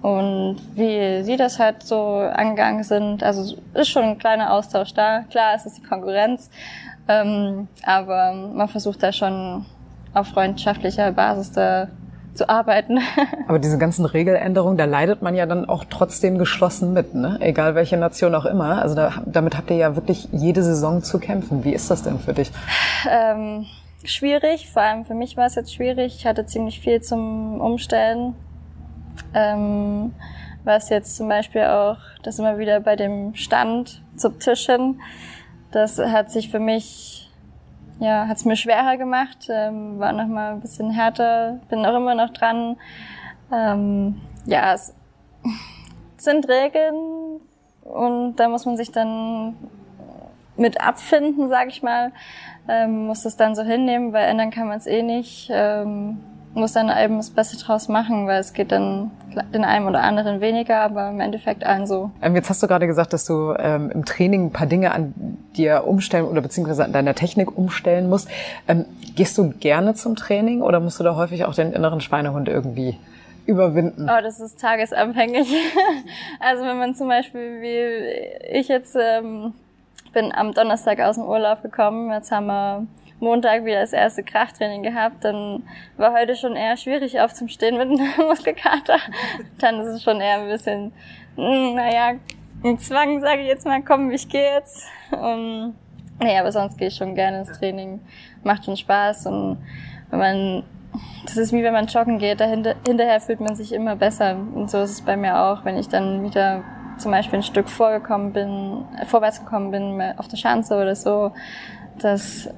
und 0.00 0.56
wie 0.74 1.22
sie 1.22 1.36
das 1.36 1.58
halt 1.58 1.82
so 1.82 2.16
angegangen 2.16 2.82
sind. 2.82 3.22
Also 3.22 3.56
ist 3.74 3.88
schon 3.88 4.02
ein 4.02 4.18
kleiner 4.18 4.52
Austausch 4.52 4.94
da. 4.94 5.24
Klar, 5.30 5.54
es 5.54 5.66
ist 5.66 5.78
die 5.78 5.82
Konkurrenz, 5.82 6.50
ähm, 7.08 7.68
aber 7.82 8.32
man 8.34 8.68
versucht 8.68 9.02
da 9.02 9.12
schon 9.12 9.64
auf 10.14 10.28
freundschaftlicher 10.28 11.12
Basis 11.12 11.52
da 11.52 11.88
zu 12.34 12.48
arbeiten. 12.48 12.98
Aber 13.48 13.58
diese 13.58 13.78
ganzen 13.78 14.04
Regeländerungen, 14.06 14.78
da 14.78 14.84
leidet 14.84 15.22
man 15.22 15.34
ja 15.34 15.46
dann 15.46 15.68
auch 15.68 15.84
trotzdem 15.88 16.38
geschlossen 16.38 16.92
mit, 16.92 17.14
ne? 17.14 17.36
egal 17.40 17.74
welche 17.74 17.96
Nation 17.96 18.34
auch 18.34 18.46
immer. 18.46 18.80
Also 18.80 18.94
da, 18.94 19.22
damit 19.26 19.56
habt 19.56 19.70
ihr 19.70 19.76
ja 19.76 19.96
wirklich 19.96 20.28
jede 20.32 20.62
Saison 20.62 21.02
zu 21.02 21.18
kämpfen. 21.18 21.64
Wie 21.64 21.72
ist 21.72 21.90
das 21.90 22.02
denn 22.02 22.18
für 22.18 22.32
dich? 22.32 22.50
Ähm, 23.10 23.66
schwierig, 24.04 24.70
vor 24.70 24.82
allem 24.82 25.04
für 25.04 25.14
mich 25.14 25.36
war 25.36 25.46
es 25.46 25.54
jetzt 25.56 25.74
schwierig. 25.74 26.16
Ich 26.16 26.26
hatte 26.26 26.46
ziemlich 26.46 26.80
viel 26.80 27.02
zum 27.02 27.60
Umstellen. 27.60 28.34
Ähm, 29.34 30.14
was 30.64 30.88
jetzt 30.88 31.16
zum 31.16 31.28
Beispiel 31.28 31.62
auch, 31.62 31.98
das 32.22 32.38
immer 32.38 32.56
wieder 32.58 32.80
bei 32.80 32.96
dem 32.96 33.34
Stand 33.34 34.02
zum 34.16 34.38
Tisch 34.38 34.66
hin, 34.66 35.00
das 35.72 35.98
hat 35.98 36.30
sich 36.30 36.50
für 36.50 36.60
mich, 36.60 37.30
ja, 37.98 38.26
hat 38.28 38.36
es 38.36 38.44
mir 38.44 38.56
schwerer 38.56 38.96
gemacht, 38.96 39.48
ähm, 39.48 39.98
war 39.98 40.12
noch 40.12 40.26
mal 40.26 40.52
ein 40.52 40.60
bisschen 40.60 40.90
härter, 40.90 41.58
bin 41.68 41.84
auch 41.84 41.96
immer 41.96 42.14
noch 42.14 42.30
dran. 42.30 42.76
Ähm, 43.52 44.20
ja, 44.46 44.72
es 44.74 44.94
sind 46.16 46.48
Regeln 46.48 47.40
und 47.84 48.36
da 48.36 48.48
muss 48.48 48.66
man 48.66 48.76
sich 48.76 48.92
dann 48.92 49.56
mit 50.56 50.80
abfinden, 50.80 51.48
sag 51.48 51.68
ich 51.68 51.82
mal, 51.82 52.12
ähm, 52.68 53.06
muss 53.06 53.22
das 53.22 53.36
dann 53.36 53.54
so 53.54 53.62
hinnehmen, 53.62 54.12
weil 54.12 54.28
ändern 54.28 54.50
kann 54.50 54.68
man 54.68 54.78
es 54.78 54.86
eh 54.86 55.02
nicht. 55.02 55.50
Ähm, 55.52 56.20
muss 56.54 56.72
dann 56.72 56.90
eben 56.90 57.16
das 57.16 57.30
Beste 57.30 57.56
draus 57.56 57.88
machen, 57.88 58.26
weil 58.26 58.40
es 58.40 58.52
geht 58.52 58.72
dann 58.72 59.10
den 59.54 59.64
einen 59.64 59.86
oder 59.86 60.02
anderen 60.02 60.40
weniger, 60.40 60.80
aber 60.80 61.08
im 61.08 61.20
Endeffekt 61.20 61.64
allen 61.64 61.86
so. 61.86 62.10
Ähm, 62.20 62.34
jetzt 62.34 62.50
hast 62.50 62.62
du 62.62 62.66
gerade 62.66 62.86
gesagt, 62.86 63.12
dass 63.12 63.24
du 63.24 63.54
ähm, 63.58 63.90
im 63.90 64.04
Training 64.04 64.46
ein 64.46 64.52
paar 64.52 64.66
Dinge 64.66 64.92
an 64.92 65.14
dir 65.56 65.84
umstellen 65.86 66.26
oder 66.26 66.42
beziehungsweise 66.42 66.84
an 66.84 66.92
deiner 66.92 67.14
Technik 67.14 67.56
umstellen 67.56 68.08
musst. 68.08 68.28
Ähm, 68.68 68.84
gehst 69.16 69.38
du 69.38 69.50
gerne 69.50 69.94
zum 69.94 70.16
Training 70.16 70.62
oder 70.62 70.80
musst 70.80 71.00
du 71.00 71.04
da 71.04 71.16
häufig 71.16 71.44
auch 71.44 71.54
den 71.54 71.72
inneren 71.72 72.00
Schweinehund 72.00 72.48
irgendwie 72.48 72.98
überwinden? 73.46 74.08
Oh, 74.10 74.22
das 74.22 74.40
ist 74.40 74.60
tagesabhängig. 74.60 75.48
also 76.40 76.64
wenn 76.64 76.78
man 76.78 76.94
zum 76.94 77.08
Beispiel 77.08 77.60
wie 77.62 78.58
ich 78.58 78.68
jetzt 78.68 78.96
ähm, 79.00 79.54
bin 80.12 80.32
am 80.34 80.52
Donnerstag 80.52 81.00
aus 81.00 81.16
dem 81.16 81.24
Urlaub 81.24 81.62
gekommen, 81.62 82.10
jetzt 82.12 82.30
haben 82.30 82.46
wir 82.46 82.86
Montag 83.22 83.64
wieder 83.64 83.80
das 83.80 83.92
erste 83.92 84.24
Krafttraining 84.24 84.82
gehabt, 84.82 85.24
dann 85.24 85.62
war 85.96 86.12
heute 86.12 86.34
schon 86.34 86.56
eher 86.56 86.76
schwierig 86.76 87.20
aufzustehen 87.20 87.78
mit 87.78 87.88
einem 88.00 88.28
Muskelkater. 88.28 88.98
Dann 89.58 89.80
ist 89.80 89.86
es 89.86 90.02
schon 90.02 90.20
eher 90.20 90.40
ein 90.40 90.48
bisschen, 90.48 90.92
hm, 91.36 91.74
naja, 91.76 92.14
ein 92.64 92.78
Zwang, 92.78 93.20
sage 93.20 93.42
ich 93.42 93.48
jetzt 93.48 93.64
mal, 93.64 93.82
komm, 93.82 94.10
ich 94.10 94.28
gehe 94.28 94.54
jetzt. 94.54 94.86
Um, 95.12 95.74
naja, 96.18 96.40
aber 96.40 96.52
sonst 96.52 96.76
gehe 96.78 96.88
ich 96.88 96.96
schon 96.96 97.14
gerne 97.14 97.40
ins 97.40 97.58
Training. 97.58 98.00
Macht 98.42 98.64
schon 98.64 98.76
Spaß 98.76 99.26
und 99.26 99.58
wenn 100.10 100.18
man, 100.18 100.64
das 101.24 101.36
ist 101.36 101.52
wie 101.52 101.62
wenn 101.62 101.72
man 101.72 101.86
joggen 101.86 102.18
geht, 102.18 102.40
dahinter, 102.40 102.74
hinterher 102.86 103.20
fühlt 103.20 103.40
man 103.40 103.54
sich 103.54 103.72
immer 103.72 103.94
besser. 103.94 104.36
Und 104.54 104.68
so 104.68 104.82
ist 104.82 104.90
es 104.90 105.02
bei 105.02 105.16
mir 105.16 105.38
auch, 105.38 105.64
wenn 105.64 105.76
ich 105.76 105.88
dann 105.88 106.24
wieder 106.24 106.64
zum 106.98 107.12
Beispiel 107.12 107.38
ein 107.38 107.44
Stück 107.44 107.68
vorgekommen 107.68 108.32
bin, 108.32 108.84
äh, 109.00 109.06
vorwärts 109.06 109.44
gekommen 109.44 109.70
bin 109.70 110.02
auf 110.18 110.26
der 110.26 110.36
Schanze 110.36 110.74
oder 110.74 110.94
so, 110.94 111.32
das 111.98 112.48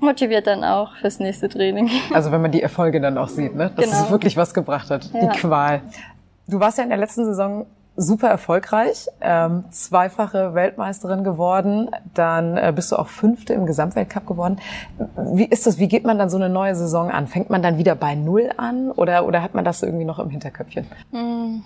motiviert 0.00 0.46
dann 0.46 0.64
auch 0.64 0.96
fürs 0.96 1.20
nächste 1.20 1.48
Training. 1.48 1.90
Also 2.12 2.32
wenn 2.32 2.42
man 2.42 2.52
die 2.52 2.62
Erfolge 2.62 3.00
dann 3.00 3.18
auch 3.18 3.28
sieht, 3.28 3.54
ne? 3.54 3.70
dass 3.74 3.84
genau. 3.84 4.04
es 4.04 4.10
wirklich 4.10 4.36
was 4.36 4.54
gebracht 4.54 4.90
hat, 4.90 5.10
ja. 5.12 5.20
die 5.20 5.38
Qual. 5.38 5.82
Du 6.46 6.60
warst 6.60 6.78
ja 6.78 6.84
in 6.84 6.90
der 6.90 6.98
letzten 6.98 7.24
Saison 7.24 7.66
super 7.96 8.28
erfolgreich, 8.28 9.08
ähm, 9.20 9.64
zweifache 9.70 10.54
Weltmeisterin 10.54 11.24
geworden, 11.24 11.90
dann 12.14 12.56
äh, 12.56 12.72
bist 12.74 12.92
du 12.92 12.96
auch 12.96 13.08
Fünfte 13.08 13.54
im 13.54 13.66
Gesamtweltcup 13.66 14.26
geworden. 14.26 14.58
Wie 15.16 15.46
ist 15.46 15.66
das? 15.66 15.78
Wie 15.78 15.88
geht 15.88 16.04
man 16.04 16.18
dann 16.18 16.28
so 16.28 16.36
eine 16.36 16.50
neue 16.50 16.74
Saison 16.74 17.10
an? 17.10 17.26
Fängt 17.26 17.48
man 17.48 17.62
dann 17.62 17.78
wieder 17.78 17.94
bei 17.94 18.14
Null 18.14 18.50
an 18.58 18.90
oder 18.90 19.24
oder 19.26 19.42
hat 19.42 19.54
man 19.54 19.64
das 19.64 19.82
irgendwie 19.82 20.04
noch 20.04 20.18
im 20.18 20.28
Hinterköpfchen? 20.28 20.86
Hm, 21.10 21.62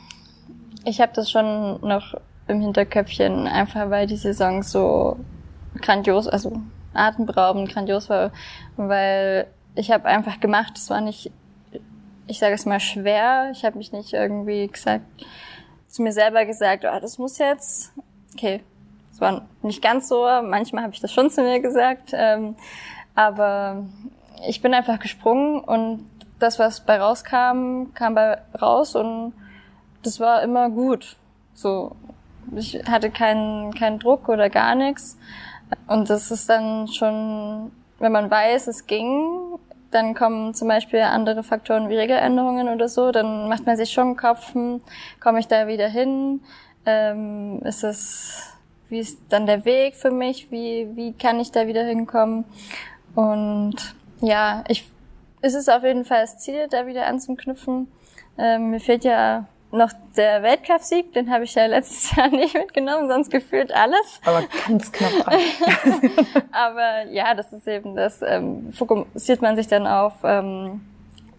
ich 0.84 1.00
habe 1.00 1.12
das 1.14 1.30
schon 1.30 1.80
noch 1.80 2.14
im 2.46 2.60
Hinterköpfchen, 2.60 3.46
einfach 3.46 3.90
weil 3.90 4.06
die 4.06 4.16
Saison 4.16 4.62
so 4.62 5.16
grandios, 5.80 6.28
also 6.28 6.60
atemberaubend, 6.94 7.72
grandios 7.72 8.08
war, 8.08 8.32
weil 8.76 9.46
ich 9.74 9.90
habe 9.90 10.06
einfach 10.06 10.40
gemacht, 10.40 10.72
es 10.76 10.90
war 10.90 11.00
nicht, 11.00 11.30
ich 12.26 12.38
sage 12.38 12.54
es 12.54 12.66
mal, 12.66 12.80
schwer. 12.80 13.50
Ich 13.52 13.64
habe 13.64 13.78
mich 13.78 13.92
nicht 13.92 14.12
irgendwie 14.12 14.66
gesagt, 14.66 15.04
zu 15.88 16.02
mir 16.02 16.12
selber 16.12 16.44
gesagt, 16.44 16.84
oh, 16.84 17.00
das 17.00 17.18
muss 17.18 17.38
jetzt, 17.38 17.92
okay, 18.34 18.62
es 19.12 19.20
war 19.20 19.46
nicht 19.62 19.82
ganz 19.82 20.08
so, 20.08 20.24
manchmal 20.42 20.84
habe 20.84 20.94
ich 20.94 21.00
das 21.00 21.12
schon 21.12 21.30
zu 21.30 21.42
mir 21.42 21.60
gesagt, 21.60 22.10
ähm, 22.12 22.54
aber 23.14 23.84
ich 24.46 24.62
bin 24.62 24.72
einfach 24.72 24.98
gesprungen 24.98 25.60
und 25.60 26.06
das, 26.38 26.58
was 26.58 26.80
bei 26.80 26.98
rauskam, 26.98 27.92
kam 27.94 28.14
bei 28.14 28.38
raus 28.60 28.94
und 28.94 29.34
das 30.02 30.20
war 30.20 30.42
immer 30.42 30.70
gut. 30.70 31.16
So, 31.54 31.96
ich 32.56 32.82
hatte 32.86 33.10
keinen 33.10 33.74
keinen 33.74 33.98
Druck 33.98 34.28
oder 34.28 34.48
gar 34.48 34.74
nichts. 34.74 35.18
Und 35.86 36.10
das 36.10 36.30
ist 36.30 36.48
dann 36.48 36.88
schon, 36.88 37.70
wenn 37.98 38.12
man 38.12 38.30
weiß, 38.30 38.66
es 38.66 38.86
ging, 38.86 39.58
dann 39.90 40.14
kommen 40.14 40.54
zum 40.54 40.68
Beispiel 40.68 41.00
andere 41.00 41.42
Faktoren 41.42 41.88
wie 41.88 41.96
Regeländerungen 41.96 42.68
oder 42.68 42.88
so, 42.88 43.10
dann 43.10 43.48
macht 43.48 43.66
man 43.66 43.76
sich 43.76 43.90
schon 43.90 44.16
Kopf, 44.16 44.54
hm, 44.54 44.80
komme 45.20 45.40
ich 45.40 45.48
da 45.48 45.66
wieder 45.66 45.88
hin? 45.88 46.40
Ähm, 46.86 47.60
ist 47.64 47.82
es, 47.82 48.54
wie 48.88 49.00
ist 49.00 49.18
dann 49.28 49.46
der 49.46 49.64
Weg 49.64 49.96
für 49.96 50.10
mich? 50.10 50.50
Wie, 50.50 50.88
wie 50.94 51.12
kann 51.12 51.40
ich 51.40 51.50
da 51.50 51.66
wieder 51.66 51.84
hinkommen? 51.84 52.44
Und 53.14 53.76
ja, 54.20 54.64
ich 54.68 54.90
es 55.42 55.54
ist 55.54 55.70
auf 55.70 55.84
jeden 55.84 56.04
Fall 56.04 56.22
das 56.22 56.38
Ziel, 56.38 56.68
da 56.68 56.86
wieder 56.86 57.06
anzuknüpfen. 57.06 57.88
Ähm, 58.38 58.70
mir 58.70 58.80
fehlt 58.80 59.04
ja 59.04 59.46
noch 59.72 59.90
der 60.16 60.42
Weltcupsieg, 60.42 61.12
den 61.12 61.30
habe 61.30 61.44
ich 61.44 61.54
ja 61.54 61.66
letztes 61.66 62.10
Jahr 62.16 62.28
nicht 62.28 62.54
mitgenommen, 62.54 63.08
sonst 63.08 63.30
gefühlt 63.30 63.72
alles. 63.72 64.20
Aber 64.24 64.42
ganz 64.66 64.90
knapp 64.90 65.12
dran. 65.24 65.40
Aber 66.52 67.10
ja, 67.10 67.34
das 67.34 67.52
ist 67.52 67.68
eben 67.68 67.94
das, 67.94 68.22
ähm, 68.22 68.72
fokussiert 68.72 69.42
man 69.42 69.56
sich 69.56 69.68
dann 69.68 69.86
auf 69.86 70.14
ähm, 70.24 70.80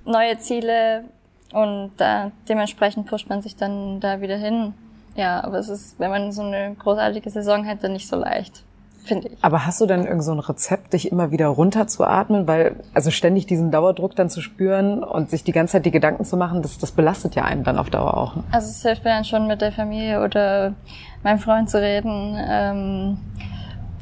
neue 0.05 0.38
Ziele 0.39 1.05
und 1.53 1.91
da, 1.97 2.31
dementsprechend 2.47 3.07
pusht 3.07 3.29
man 3.29 3.41
sich 3.41 3.55
dann 3.55 4.00
da 4.00 4.21
wieder 4.21 4.38
hin. 4.38 4.73
Ja, 5.15 5.43
aber 5.43 5.57
es 5.57 5.67
ist, 5.67 6.00
wenn 6.00 6.09
man 6.09 6.31
so 6.31 6.41
eine 6.41 6.73
großartige 6.79 7.29
Saison 7.29 7.65
hätte, 7.65 7.89
nicht 7.89 8.07
so 8.07 8.15
leicht 8.15 8.63
finde 9.03 9.29
ich. 9.29 9.38
Aber 9.41 9.65
hast 9.65 9.81
du 9.81 9.86
denn 9.86 10.05
irgend 10.05 10.24
so 10.24 10.31
ein 10.31 10.39
Rezept, 10.39 10.93
dich 10.93 11.12
immer 11.12 11.31
wieder 11.31 11.48
runterzuatmen? 11.48 12.48
Weil, 12.48 12.75
also 12.93 13.12
ständig 13.12 13.46
diesen 13.46 13.72
Dauerdruck 13.72 14.15
dann 14.15 14.29
zu 14.29 14.41
spüren 14.41 15.03
und 15.03 15.29
sich 15.29 15.43
die 15.43 15.51
ganze 15.51 15.74
Zeit 15.74 15.86
die 15.86 15.91
Gedanken 15.91 16.25
zu 16.25 16.38
machen, 16.38 16.62
das, 16.62 16.77
das 16.77 16.91
belastet 16.91 17.36
ja 17.36 17.43
einen 17.43 17.63
dann 17.63 17.77
auf 17.77 17.89
Dauer 17.89 18.17
auch. 18.17 18.36
Ne? 18.36 18.43
Also 18.51 18.70
es 18.70 18.81
hilft 18.81 19.03
mir 19.03 19.12
dann 19.12 19.25
schon 19.25 19.48
mit 19.48 19.62
der 19.62 19.72
Familie 19.72 20.24
oder 20.24 20.74
meinem 21.24 21.39
Freund 21.39 21.70
zu 21.70 21.81
reden, 21.81 22.38
ähm, 22.39 23.17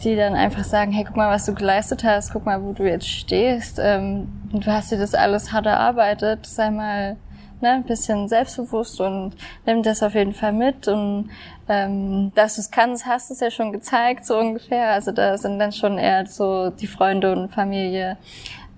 die 0.04 0.16
dann 0.16 0.36
einfach 0.36 0.64
sagen, 0.64 0.92
hey, 0.92 1.04
guck 1.04 1.18
mal, 1.18 1.30
was 1.30 1.46
du 1.46 1.54
geleistet 1.54 2.04
hast, 2.04 2.32
guck 2.32 2.46
mal, 2.46 2.64
wo 2.64 2.74
du 2.74 2.84
jetzt 2.84 3.08
stehst. 3.08 3.80
Ähm, 3.82 4.28
du 4.52 4.66
hast 4.66 4.92
dir 4.92 4.98
das 4.98 5.14
alles 5.14 5.52
hart 5.52 5.66
erarbeitet, 5.66 6.46
sei 6.46 6.72
mal 6.72 7.18
ne, 7.62 7.72
ein 7.72 7.84
bisschen 7.84 8.28
selbstbewusst 8.28 9.02
und 9.02 9.34
nimm 9.66 9.84
das 9.84 10.04
auf 10.04 10.16
jeden 10.16 10.34
Fall 10.34 10.54
mit. 10.54 10.88
Und 10.88 11.30
ähm, 11.68 12.32
dass 12.36 12.56
du 12.56 12.62
es 12.62 12.72
kannst, 12.72 13.06
hast 13.06 13.30
du 13.30 13.34
es 13.34 13.40
ja 13.40 13.52
schon 13.52 13.72
gezeigt, 13.72 14.26
so 14.26 14.38
ungefähr. 14.38 14.90
Also 14.90 15.12
da 15.12 15.38
sind 15.38 15.60
dann 15.60 15.72
schon 15.72 15.98
eher 15.98 16.26
so 16.26 16.70
die 16.70 16.88
Freunde 16.88 17.32
und 17.32 17.50
Familie. 17.50 18.18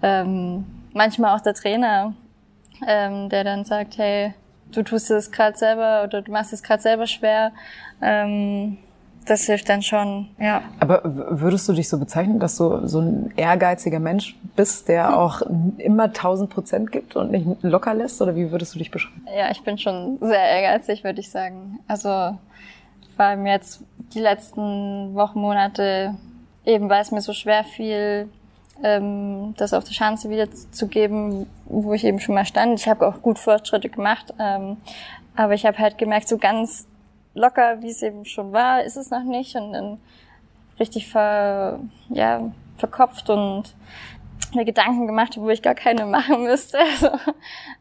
Ähm, 0.02 0.66
manchmal 0.94 1.36
auch 1.36 1.42
der 1.42 1.54
Trainer, 1.54 2.14
ähm, 2.88 3.30
der 3.30 3.44
dann 3.44 3.66
sagt, 3.66 3.98
hey, 3.98 4.34
du 4.72 4.84
tust 4.84 5.12
es 5.12 5.32
gerade 5.32 5.58
selber 5.58 6.04
oder 6.04 6.22
du 6.22 6.32
machst 6.32 6.54
es 6.54 6.64
gerade 6.64 6.82
selber 6.82 7.08
schwer. 7.08 7.52
Ähm, 8.02 8.78
das 9.26 9.46
hilft 9.46 9.70
dann 9.70 9.82
schon, 9.82 10.30
ja. 10.40 10.64
Aber 10.80 11.02
würdest 11.04 11.68
du 11.70 11.74
dich 11.74 11.88
so 11.88 11.98
bezeichnen, 12.00 12.40
dass 12.40 12.58
du 12.58 12.88
so 12.88 13.00
ein 13.00 13.32
ehrgeiziger 13.36 14.00
Mensch 14.00 14.36
bist, 14.56 14.88
der 14.88 15.10
hm. 15.10 15.14
auch 15.14 15.42
immer 15.78 16.12
tausend 16.14 16.50
Prozent 16.50 16.92
gibt 16.92 17.16
und 17.16 17.32
nicht 17.32 17.46
locker 17.62 17.94
lässt? 17.94 18.22
Oder 18.22 18.36
wie 18.36 18.52
würdest 18.52 18.74
du 18.76 18.80
dich 18.80 18.92
beschreiben? 18.92 19.26
Ja, 19.36 19.52
ich 19.52 19.62
bin 19.64 19.78
schon 19.78 20.18
sehr 20.22 20.42
ehrgeizig, 20.42 21.04
würde 21.04 21.20
ich 21.20 21.30
sagen. 21.30 21.80
Also 21.88 22.10
vor 23.16 23.26
allem 23.26 23.46
jetzt 23.46 23.84
die 24.14 24.20
letzten 24.20 25.14
Wochen, 25.14 25.40
Monate, 25.40 26.16
eben 26.66 26.90
weil 26.90 27.02
es 27.02 27.12
mir 27.12 27.22
so 27.22 27.34
schwer 27.34 27.64
fiel, 27.64 28.30
ähm, 28.84 29.54
das 29.58 29.74
auf 29.74 29.84
der 29.84 29.94
Chance 29.94 30.30
wieder 30.30 30.50
zu 30.52 30.88
geben, 30.88 31.46
wo 31.66 31.94
ich 31.94 32.04
eben 32.04 32.20
schon 32.20 32.36
mal 32.36 32.46
stand. 32.46 32.80
Ich 32.80 32.88
habe 32.88 33.08
auch 33.08 33.22
gut 33.22 33.38
Fortschritte 33.38 33.90
gemacht, 33.90 34.34
ähm, 34.40 34.78
aber 35.36 35.54
ich 35.54 35.66
habe 35.66 35.78
halt 35.78 35.98
gemerkt, 35.98 36.28
so 36.28 36.38
ganz 36.38 36.88
locker, 37.34 37.82
wie 37.82 37.90
es 37.90 38.02
eben 38.02 38.26
schon 38.26 38.52
war, 38.54 38.84
ist 38.84 38.98
es 38.98 39.10
noch 39.10 39.24
nicht 39.24 39.56
und 39.56 39.74
dann 39.74 40.00
richtig 40.80 41.10
ver, 41.10 41.80
ja, 42.10 42.52
verkopft 42.78 43.30
und 43.30 43.76
mir 44.54 44.66
Gedanken 44.66 45.08
gemacht, 45.08 45.38
wo 45.38 45.50
ich 45.50 45.62
gar 45.62 45.76
keine 45.76 46.06
machen 46.08 46.44
müsste. 46.44 46.78
Also, 46.80 47.10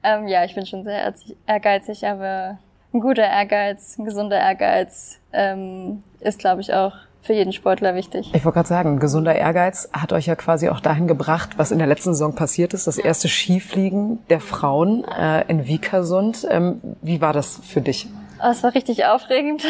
ähm, 0.02 0.28
ja, 0.28 0.45
ich 0.45 0.54
bin 0.54 0.66
schon 0.66 0.85
sehr 0.85 1.12
ehrgeizig, 1.47 2.07
aber 2.07 2.59
ein 2.92 3.00
guter 3.00 3.25
Ehrgeiz, 3.25 3.99
ein 3.99 4.04
gesunder 4.04 4.38
Ehrgeiz 4.38 5.21
ähm, 5.33 6.02
ist, 6.21 6.38
glaube 6.38 6.61
ich, 6.61 6.75
auch 6.75 6.92
für 7.23 7.35
jeden 7.35 7.52
Sportler 7.52 7.95
wichtig. 7.95 8.30
Ich 8.35 8.45
wollte 8.45 8.57
gerade 8.57 8.69
sagen, 8.69 8.99
gesunder 8.99 9.35
Ehrgeiz 9.35 9.90
hat 9.92 10.12
euch 10.12 10.26
ja 10.26 10.37
quasi 10.37 10.71
auch 10.71 10.80
dahin 10.80 11.07
gebracht, 11.07 11.50
was 11.59 11.71
in 11.71 11.78
der 11.78 11.87
letzten 11.87 12.14
Saison 12.14 12.35
passiert 12.35 12.73
ist. 12.73 12.87
Das 12.87 12.97
erste 12.99 13.28
Skifliegen 13.28 14.21
der 14.30 14.40
Frauen 14.40 15.04
äh, 15.04 15.45
in 15.49 15.66
Vikersund. 15.66 16.47
Ähm, 16.50 16.80
wie 17.02 17.21
war 17.21 17.33
das 17.33 17.61
für 17.62 17.83
dich? 17.83 18.09
Oh, 18.42 18.49
es 18.49 18.62
war 18.62 18.75
richtig 18.75 19.04
aufregend. 19.04 19.62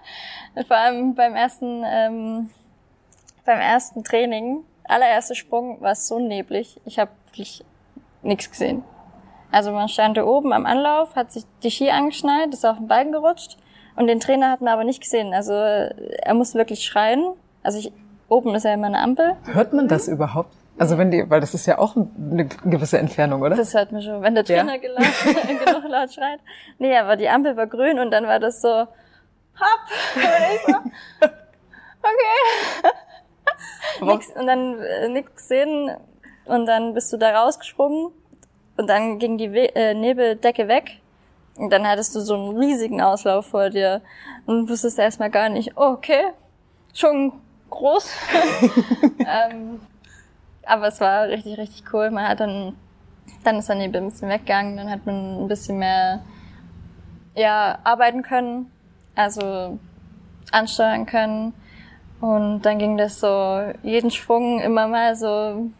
Vor 0.68 0.76
allem 0.76 1.14
beim 1.14 1.34
ersten, 1.34 1.82
ähm, 1.84 2.50
beim 3.44 3.58
ersten 3.58 4.04
Training, 4.04 4.64
allererster 4.84 5.34
Sprung, 5.34 5.80
war 5.80 5.92
es 5.92 6.06
so 6.06 6.20
neblig. 6.20 6.80
Ich 6.84 6.98
habe 6.98 7.10
wirklich 7.26 7.64
nichts 8.22 8.50
gesehen. 8.50 8.84
Also 9.50 9.72
man 9.72 9.88
stand 9.88 10.16
da 10.16 10.24
oben 10.24 10.52
am 10.52 10.66
Anlauf, 10.66 11.16
hat 11.16 11.32
sich 11.32 11.44
die 11.62 11.70
Ski 11.70 11.90
angeschnallt, 11.90 12.52
ist 12.54 12.64
auf 12.64 12.78
den 12.78 12.88
Balken 12.88 13.12
gerutscht 13.12 13.56
und 13.96 14.06
den 14.06 14.20
Trainer 14.20 14.50
hat 14.50 14.60
man 14.60 14.72
aber 14.72 14.84
nicht 14.84 15.00
gesehen. 15.00 15.34
Also 15.34 15.52
er 15.52 16.34
musste 16.34 16.58
wirklich 16.58 16.84
schreien. 16.84 17.34
Also 17.62 17.78
ich, 17.78 17.92
oben 18.28 18.54
ist 18.54 18.64
ja 18.64 18.74
immer 18.74 18.86
eine 18.86 18.98
Ampel. 18.98 19.36
Hört 19.44 19.72
man 19.72 19.88
das 19.88 20.08
überhaupt? 20.08 20.54
Also 20.76 20.98
wenn 20.98 21.10
die, 21.10 21.30
weil 21.30 21.40
das 21.40 21.54
ist 21.54 21.64
ja 21.66 21.78
auch 21.78 21.96
eine 21.96 22.46
gewisse 22.46 22.98
Entfernung, 22.98 23.42
oder? 23.42 23.54
Das 23.54 23.74
hört 23.74 23.92
man 23.92 24.02
schon, 24.02 24.20
wenn 24.22 24.34
der 24.34 24.44
Trainer 24.44 24.74
ja. 24.74 24.80
genug 25.64 25.84
laut 25.88 26.12
schreit. 26.12 26.40
Nee, 26.78 26.96
aber 26.96 27.14
die 27.16 27.28
Ampel 27.28 27.56
war 27.56 27.68
grün 27.68 28.00
und 28.00 28.10
dann 28.10 28.26
war 28.26 28.40
das 28.40 28.60
so, 28.60 28.68
hopp, 28.68 28.88
und 30.16 30.22
ich 30.54 30.62
so, 30.66 30.74
okay. 32.02 32.90
nix, 34.00 34.30
und 34.30 34.46
dann 34.46 34.80
äh, 34.80 35.08
nix 35.08 35.46
sehen 35.46 35.96
und 36.46 36.66
dann 36.66 36.92
bist 36.92 37.12
du 37.12 37.18
da 37.18 37.40
rausgesprungen 37.40 38.10
und 38.76 38.88
dann 38.88 39.20
ging 39.20 39.38
die 39.38 39.52
We 39.52 39.72
äh, 39.76 39.94
Nebeldecke 39.94 40.66
weg 40.66 40.98
und 41.56 41.70
dann 41.70 41.86
hattest 41.86 42.16
du 42.16 42.20
so 42.20 42.34
einen 42.34 42.58
riesigen 42.58 43.00
Auslauf 43.00 43.46
vor 43.46 43.70
dir 43.70 44.02
und 44.46 44.68
wusstest 44.68 44.98
erstmal 44.98 45.30
gar 45.30 45.50
nicht, 45.50 45.76
oh, 45.76 45.92
okay, 45.92 46.32
schon 46.92 47.32
groß. 47.70 48.10
ähm, 49.20 49.78
aber 50.66 50.88
es 50.88 51.00
war 51.00 51.28
richtig, 51.28 51.58
richtig 51.58 51.84
cool. 51.92 52.10
Man 52.10 52.28
hat 52.28 52.40
dann, 52.40 52.76
dann 53.42 53.56
ist 53.58 53.68
dann 53.68 53.80
eben 53.80 53.94
ein 53.94 54.08
bisschen 54.08 54.28
weggegangen, 54.28 54.76
dann 54.76 54.90
hat 54.90 55.06
man 55.06 55.44
ein 55.44 55.48
bisschen 55.48 55.78
mehr, 55.78 56.20
ja, 57.34 57.78
arbeiten 57.84 58.22
können, 58.22 58.70
also 59.14 59.78
ansteuern 60.52 61.06
können. 61.06 61.54
Und 62.20 62.62
dann 62.62 62.78
ging 62.78 62.96
das 62.96 63.20
so 63.20 63.62
jeden 63.82 64.10
Sprung 64.10 64.60
immer 64.60 64.86
mal 64.88 65.16
so, 65.16 65.70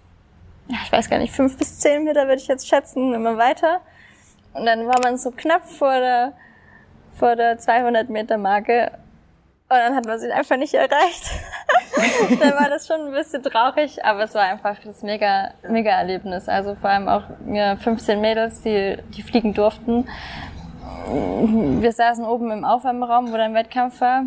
ich 0.68 0.92
weiß 0.92 1.08
gar 1.08 1.18
nicht, 1.18 1.34
fünf 1.34 1.56
bis 1.56 1.78
zehn 1.78 2.04
Meter 2.04 2.22
würde 2.22 2.40
ich 2.40 2.48
jetzt 2.48 2.68
schätzen, 2.68 3.14
immer 3.14 3.38
weiter. 3.38 3.80
Und 4.52 4.66
dann 4.66 4.86
war 4.86 5.00
man 5.02 5.16
so 5.16 5.30
knapp 5.30 5.64
vor 5.64 5.98
der, 5.98 6.32
vor 7.18 7.36
der 7.36 7.58
200 7.58 8.08
Meter 8.08 8.38
Marke 8.38 8.92
und 9.68 9.76
dann 9.76 9.94
hat 9.94 10.06
man 10.06 10.18
sie 10.18 10.30
einfach 10.30 10.56
nicht 10.56 10.74
erreicht. 10.74 11.30
dann 12.40 12.54
war 12.54 12.68
das 12.68 12.86
schon 12.86 13.06
ein 13.06 13.12
bisschen 13.12 13.42
traurig, 13.42 14.04
aber 14.04 14.24
es 14.24 14.34
war 14.34 14.42
einfach 14.42 14.76
das 14.84 15.02
mega, 15.02 15.50
mega 15.68 15.90
Erlebnis. 15.90 16.48
Also 16.48 16.74
vor 16.74 16.90
allem 16.90 17.08
auch 17.08 17.22
mir 17.44 17.76
15 17.76 18.20
Mädels, 18.20 18.62
die, 18.62 18.96
die 19.16 19.22
fliegen 19.22 19.54
durften. 19.54 20.08
Wir 21.80 21.92
saßen 21.92 22.24
oben 22.24 22.50
im 22.50 22.64
Aufwärmraum, 22.64 23.32
wo 23.32 23.36
der 23.36 23.52
Wettkampf 23.52 24.00
war. 24.00 24.24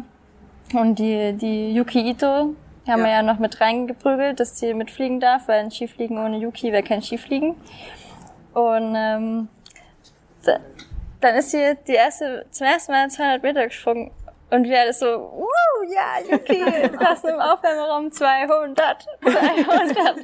Und 0.74 1.00
die, 1.00 1.34
die 1.34 1.74
Yuki 1.74 2.10
Ito, 2.10 2.56
die 2.86 2.92
haben 2.92 3.00
ja. 3.00 3.06
wir 3.06 3.12
ja 3.12 3.24
noch 3.24 3.40
mit 3.40 3.60
reingeprügelt, 3.60 4.40
dass 4.40 4.60
sie 4.60 4.74
mitfliegen 4.74 5.20
darf, 5.20 5.48
weil 5.48 5.60
ein 5.60 5.72
Skifliegen 5.72 6.18
ohne 6.18 6.38
Yuki 6.38 6.72
wäre 6.72 6.84
kein 6.84 7.02
Skifliegen. 7.02 7.56
Und 8.54 8.96
ähm, 8.96 9.48
da, 10.46 10.60
dann 11.22 11.36
ist 11.36 11.52
sie 11.52 11.78
die 11.88 11.94
erste, 11.94 12.46
zum 12.52 12.68
ersten 12.68 12.92
Mal 12.92 13.10
200 13.10 13.44
Meter 13.44 13.66
gesprungen 13.66 14.12
und 14.50 14.64
wir 14.64 14.80
alles 14.80 15.00
so, 15.00 15.08
wuh, 15.08 15.48
ja, 15.94 16.32
Yuki, 16.32 16.64
saßen 17.00 17.30
im 17.30 17.40
Aufwärmeraum 17.40 18.12
200, 18.12 19.06
200. 19.22 20.16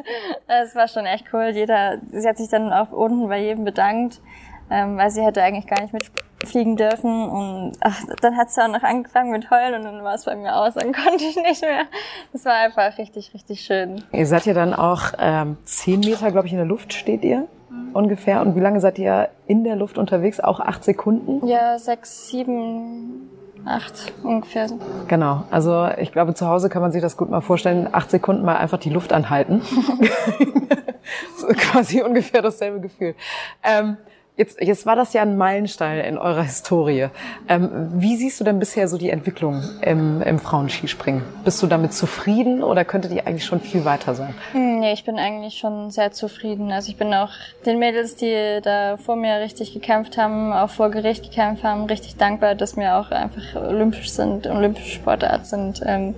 Das 0.47 0.75
war 0.75 0.87
schon 0.87 1.05
echt 1.05 1.25
cool. 1.33 1.51
Jeder, 1.53 1.97
sie 2.11 2.27
hat 2.27 2.37
sich 2.37 2.49
dann 2.49 2.71
auch 2.71 2.91
unten 2.91 3.27
bei 3.27 3.39
jedem 3.39 3.65
bedankt, 3.65 4.21
ähm, 4.71 4.97
weil 4.97 5.09
sie 5.09 5.23
hätte 5.23 5.43
eigentlich 5.43 5.67
gar 5.67 5.81
nicht 5.81 5.93
mitfliegen 5.93 6.77
dürfen. 6.77 7.29
Und 7.29 7.73
ach, 7.81 8.01
dann 8.21 8.37
hat 8.37 8.49
sie 8.49 8.63
auch 8.63 8.69
noch 8.69 8.83
angefangen 8.83 9.31
mit 9.31 9.51
Heulen 9.51 9.75
und 9.75 9.83
dann 9.83 10.03
war 10.03 10.15
es 10.15 10.23
bei 10.23 10.35
mir 10.35 10.55
aus, 10.55 10.75
dann 10.75 10.93
konnte 10.93 11.23
ich 11.23 11.35
nicht 11.35 11.61
mehr. 11.61 11.83
Das 12.31 12.45
war 12.45 12.53
einfach 12.53 12.97
richtig, 12.97 13.33
richtig 13.33 13.61
schön. 13.61 14.03
Ihr 14.13 14.25
seid 14.25 14.45
ja 14.45 14.53
dann 14.53 14.73
auch 14.73 15.11
ähm, 15.19 15.57
zehn 15.65 15.99
Meter, 15.99 16.31
glaube 16.31 16.47
ich, 16.47 16.53
in 16.53 16.59
der 16.59 16.67
Luft 16.67 16.93
steht 16.93 17.23
ihr 17.23 17.47
ungefähr. 17.93 18.41
Und 18.41 18.55
wie 18.55 18.59
lange 18.59 18.79
seid 18.79 18.99
ihr 18.99 19.29
in 19.47 19.63
der 19.63 19.75
Luft 19.75 19.97
unterwegs? 19.97 20.39
Auch 20.39 20.59
acht 20.59 20.83
Sekunden? 20.83 21.45
Ja, 21.45 21.77
sechs, 21.77 22.29
sieben 22.29 23.29
acht 23.65 24.13
ungefähr. 24.23 24.67
Genau. 25.07 25.43
Also 25.51 25.87
ich 25.97 26.11
glaube, 26.11 26.33
zu 26.33 26.47
Hause 26.47 26.69
kann 26.69 26.81
man 26.81 26.91
sich 26.91 27.01
das 27.01 27.17
gut 27.17 27.29
mal 27.29 27.41
vorstellen. 27.41 27.87
Acht 27.91 28.11
Sekunden 28.11 28.43
mal 28.43 28.57
einfach 28.57 28.77
die 28.77 28.89
Luft 28.89 29.13
anhalten. 29.13 29.61
so 31.37 31.47
quasi 31.47 32.01
ungefähr 32.01 32.41
dasselbe 32.41 32.79
Gefühl. 32.79 33.15
Ähm, 33.63 33.97
jetzt, 34.37 34.61
jetzt 34.61 34.85
war 34.85 34.95
das 34.95 35.13
ja 35.13 35.21
ein 35.21 35.37
Meilenstein 35.37 35.99
in 36.05 36.17
eurer 36.17 36.43
Historie. 36.43 37.07
Ähm, 37.47 37.89
wie 37.93 38.15
siehst 38.15 38.39
du 38.39 38.43
denn 38.43 38.59
bisher 38.59 38.87
so 38.87 38.97
die 38.97 39.09
Entwicklung 39.09 39.63
im, 39.81 40.21
im 40.21 40.39
Frauenskispringen? 40.39 41.23
Bist 41.43 41.61
du 41.63 41.67
damit 41.67 41.93
zufrieden 41.93 42.63
oder 42.63 42.85
könnte 42.85 43.09
die 43.09 43.25
eigentlich 43.25 43.45
schon 43.45 43.59
viel 43.61 43.85
weiter 43.85 44.15
sein? 44.15 44.33
Hm, 44.51 44.73
Nee, 44.83 44.91
ich 44.91 45.05
bin 45.05 45.17
eigentlich 45.17 45.59
schon 45.59 45.91
sehr 45.91 46.11
zufrieden. 46.11 46.71
Also 46.73 46.89
ich 46.89 46.97
bin 46.97 47.13
auch 47.13 47.29
den 47.65 47.79
Mädels, 47.79 48.17
die 48.17 48.59
da 48.61 48.97
vor 48.97 49.15
mir 49.15 49.39
richtig 49.39 49.73
gekämpft 49.73 50.17
haben, 50.17 50.51
auch 50.51 50.69
vor 50.69 50.91
Gericht 50.91 51.23
gekämpft 51.23 51.63
haben, 51.63 51.85
richtig 51.85 52.17
dankbar, 52.17 52.55
dass 52.55 52.75
wir 52.75 52.97
auch 52.97 53.09
einfach 53.11 53.55
olympisch 53.55 54.09
sind, 54.11 54.45
olympische 54.47 54.89
Sportart 54.95 55.45
sind. 55.45 55.81
Ähm, 55.85 56.15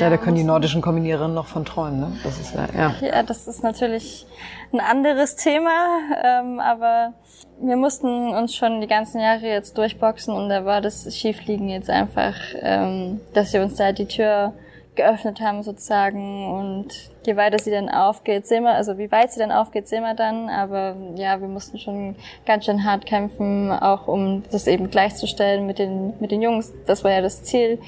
ja, 0.00 0.10
da 0.10 0.16
können 0.16 0.34
die 0.34 0.42
nordischen 0.42 0.80
Kombiniererinnen 0.82 1.34
noch 1.34 1.46
von 1.46 1.64
träumen, 1.64 2.00
ne? 2.00 2.12
Das 2.24 2.40
ist 2.40 2.54
ja, 2.54 2.66
ja. 2.76 2.94
Ja, 3.00 3.22
das 3.22 3.46
ist 3.46 3.62
natürlich 3.62 4.26
ein 4.72 4.80
anderes 4.80 5.36
Thema, 5.36 5.98
ähm, 6.22 6.60
aber 6.60 7.14
wir 7.60 7.76
mussten 7.76 8.34
uns 8.34 8.54
schon 8.54 8.80
die 8.80 8.86
ganzen 8.86 9.20
Jahre 9.20 9.46
jetzt 9.46 9.76
durchboxen 9.78 10.34
und 10.34 10.48
da 10.48 10.64
war 10.64 10.80
das 10.80 11.16
Schiefliegen 11.16 11.68
jetzt 11.68 11.90
einfach, 11.90 12.34
ähm, 12.60 13.20
dass 13.34 13.52
sie 13.52 13.58
uns 13.58 13.76
da 13.76 13.92
die 13.92 14.06
Tür 14.06 14.52
geöffnet 14.94 15.40
haben 15.40 15.62
sozusagen 15.62 16.52
und 16.52 16.88
je 17.24 17.36
weiter 17.36 17.58
sie 17.58 17.70
dann 17.70 17.88
aufgeht, 17.88 18.46
sehen 18.46 18.64
wir, 18.64 18.74
also 18.74 18.98
wie 18.98 19.10
weit 19.10 19.32
sie 19.32 19.38
dann 19.38 19.52
aufgeht, 19.52 19.88
sehen 19.88 20.02
wir 20.02 20.14
dann, 20.14 20.48
aber 20.48 20.96
ja, 21.14 21.40
wir 21.40 21.48
mussten 21.48 21.78
schon 21.78 22.16
ganz 22.44 22.64
schön 22.64 22.84
hart 22.84 23.06
kämpfen, 23.06 23.70
auch 23.70 24.08
um 24.08 24.42
das 24.50 24.66
eben 24.66 24.90
gleichzustellen 24.90 25.66
mit 25.66 25.78
den, 25.78 26.14
mit 26.20 26.32
den 26.32 26.42
Jungs, 26.42 26.74
das 26.86 27.04
war 27.04 27.12
ja 27.12 27.22
das 27.22 27.44
Ziel, 27.44 27.78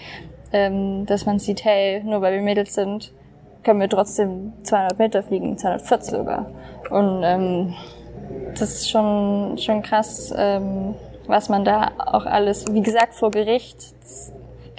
ähm, 0.52 1.04
dass 1.06 1.26
man 1.26 1.38
sieht, 1.40 1.64
hey, 1.64 2.00
nur 2.04 2.22
weil 2.22 2.34
wir 2.34 2.42
Mädels 2.42 2.75
sind, 2.75 3.12
können 3.62 3.80
wir 3.80 3.88
trotzdem 3.88 4.52
200 4.62 4.98
Meter 4.98 5.22
fliegen, 5.22 5.58
240 5.58 6.10
sogar. 6.10 6.46
Und 6.90 7.22
ähm, 7.22 7.74
das 8.58 8.72
ist 8.72 8.90
schon, 8.90 9.58
schon 9.58 9.82
krass, 9.82 10.32
ähm, 10.36 10.94
was 11.26 11.48
man 11.48 11.64
da 11.64 11.92
auch 11.98 12.26
alles, 12.26 12.64
wie 12.72 12.82
gesagt, 12.82 13.14
vor 13.14 13.30
Gericht, 13.30 13.78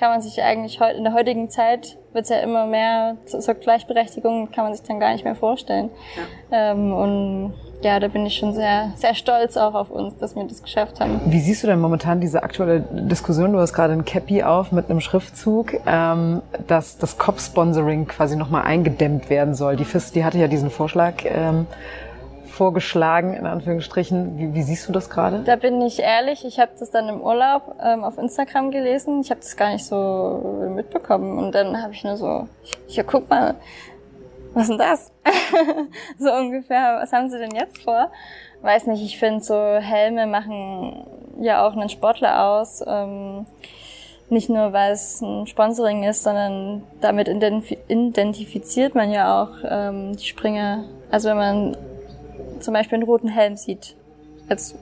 kann 0.02 0.10
man 0.10 0.22
sich 0.22 0.42
eigentlich 0.42 0.80
heute 0.80 0.98
in 0.98 1.04
der 1.04 1.14
heutigen 1.14 1.48
Zeit 1.52 2.00
wird 2.12 2.24
es 2.24 2.30
ja 2.30 2.40
immer 2.40 2.66
mehr 2.66 3.18
zur 3.28 3.54
Gleichberechtigung 3.54 4.50
kann 4.52 4.64
man 4.64 4.74
sich 4.74 4.84
dann 4.84 5.00
gar 5.00 5.14
nicht 5.14 5.24
mehr 5.24 5.36
vorstellen. 5.36 5.92
Ja. 6.52 6.72
Ähm, 6.72 6.92
und 6.92 7.54
ja, 7.84 8.00
da 8.00 8.08
bin 8.08 8.26
ich 8.26 8.36
schon 8.36 8.56
sehr, 8.56 8.94
sehr 8.96 9.14
stolz 9.14 9.58
auch 9.58 9.76
auf 9.76 9.92
uns, 9.92 10.18
dass 10.18 10.36
wir 10.36 10.44
das 10.44 10.64
geschafft 10.64 11.00
haben. 11.00 11.22
Wie 11.26 11.40
siehst 11.40 11.62
du 11.62 11.68
denn 11.68 11.80
momentan 11.80 12.20
diese 12.20 12.42
aktuelle 12.42 12.82
Diskussion? 12.82 13.54
Du 13.54 13.60
hast 13.60 13.74
gerade 13.74 13.94
ein 13.94 14.04
Cappy 14.04 14.42
auf 14.42 14.72
mit 14.72 14.90
einem 14.90 15.02
Schriftzug, 15.02 15.74
ähm, 15.86 16.42
dass 16.68 16.98
das 16.98 17.20
Cop-Sponsoring 17.20 18.08
quasi 18.08 18.36
nochmal 18.36 18.64
eingedämmt 18.64 19.30
werden 19.30 19.54
soll. 19.54 19.76
Die 19.76 19.86
FIS, 19.86 20.12
die 20.12 20.26
hatte 20.26 20.40
ja 20.40 20.48
diesen 20.48 20.72
Vorschlag 20.72 21.26
ähm, 21.26 21.68
vorgeschlagen, 22.62 23.34
in 23.34 23.48
Anführungsstrichen. 23.48 24.38
Wie, 24.38 24.54
wie 24.54 24.62
siehst 24.62 24.88
du 24.88 24.92
das 24.92 25.10
gerade? 25.10 25.40
Da 25.40 25.56
bin 25.56 25.82
ich 25.82 25.98
ehrlich, 25.98 26.46
ich 26.46 26.60
habe 26.60 26.70
das 26.78 26.92
dann 26.92 27.10
im 27.10 27.20
Urlaub 27.20 27.76
ähm, 27.84 28.04
auf 28.04 28.20
Instagram 28.20 28.70
gelesen. 28.70 29.22
Ich 29.22 29.32
habe 29.32 29.42
das 29.42 29.58
gar 29.58 29.72
nicht 29.72 29.84
so 29.84 30.70
mitbekommen. 30.70 31.40
Und 31.40 31.56
dann 31.56 31.82
habe 31.82 31.94
ich 31.94 32.04
nur 32.04 32.18
so, 32.18 32.48
ja, 32.88 33.02
guck 33.02 33.28
mal, 33.32 33.56
was 34.54 34.70
ist 34.70 34.70
denn 34.70 34.78
das? 34.78 35.12
so 36.20 36.32
ungefähr, 36.32 37.00
was 37.02 37.12
haben 37.12 37.32
sie 37.32 37.40
denn 37.40 37.56
jetzt 37.56 37.82
vor? 37.82 38.12
Weiß 38.62 38.86
nicht, 38.86 39.04
ich 39.04 39.18
finde 39.18 39.44
so 39.44 39.56
Helme 39.56 40.28
machen 40.28 41.04
ja 41.40 41.66
auch 41.66 41.76
einen 41.76 41.90
Sportler 41.90 42.46
aus. 42.46 42.84
Ähm, 42.86 43.48
nicht 44.30 44.50
nur, 44.50 44.72
weil 44.72 44.92
es 44.92 45.20
ein 45.20 45.48
Sponsoring 45.48 46.04
ist, 46.04 46.22
sondern 46.22 46.84
damit 47.02 47.28
identifiziert 47.28 48.94
man 48.94 49.12
ja 49.12 49.42
auch 49.42 49.50
ähm, 49.68 50.16
die 50.16 50.28
Springer. 50.28 50.84
Also 51.10 51.30
wenn 51.30 51.38
man 51.38 51.78
zum 52.62 52.74
Beispiel 52.74 52.98
einen 52.98 53.04
roten 53.04 53.28
Helm 53.28 53.56
sieht, 53.58 53.96
jetzt 54.50 54.76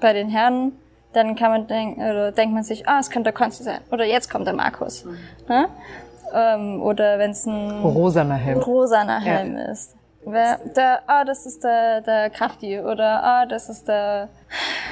bei 0.00 0.12
den 0.12 0.28
Herren, 0.28 0.72
dann 1.12 1.34
kann 1.34 1.50
man 1.50 1.66
denken, 1.66 2.00
oder 2.00 2.30
denkt 2.32 2.54
man 2.54 2.62
sich, 2.62 2.86
ah, 2.88 2.98
es 3.00 3.10
könnte 3.10 3.30
der 3.30 3.32
Konsti 3.32 3.64
sein. 3.64 3.80
Oder 3.90 4.04
jetzt 4.04 4.30
kommt 4.30 4.46
der 4.46 4.54
Markus. 4.54 5.04
Mhm. 5.04 5.18
Ne? 5.48 5.68
Ähm, 6.34 6.82
oder 6.82 7.18
wenn 7.18 7.30
es 7.30 7.46
ein 7.46 7.82
rosaner 7.82 8.34
Helm, 8.34 8.58
rosaner 8.58 9.20
Helm 9.20 9.56
ja. 9.56 9.64
ist. 9.72 9.94
Wer, 10.28 10.58
der, 10.76 11.02
ah, 11.06 11.24
das 11.24 11.46
ist 11.46 11.62
der, 11.62 12.00
der 12.00 12.30
Krafti 12.30 12.80
oder 12.80 13.22
ah, 13.22 13.46
das 13.46 13.68
ist 13.68 13.86
der, 13.86 14.28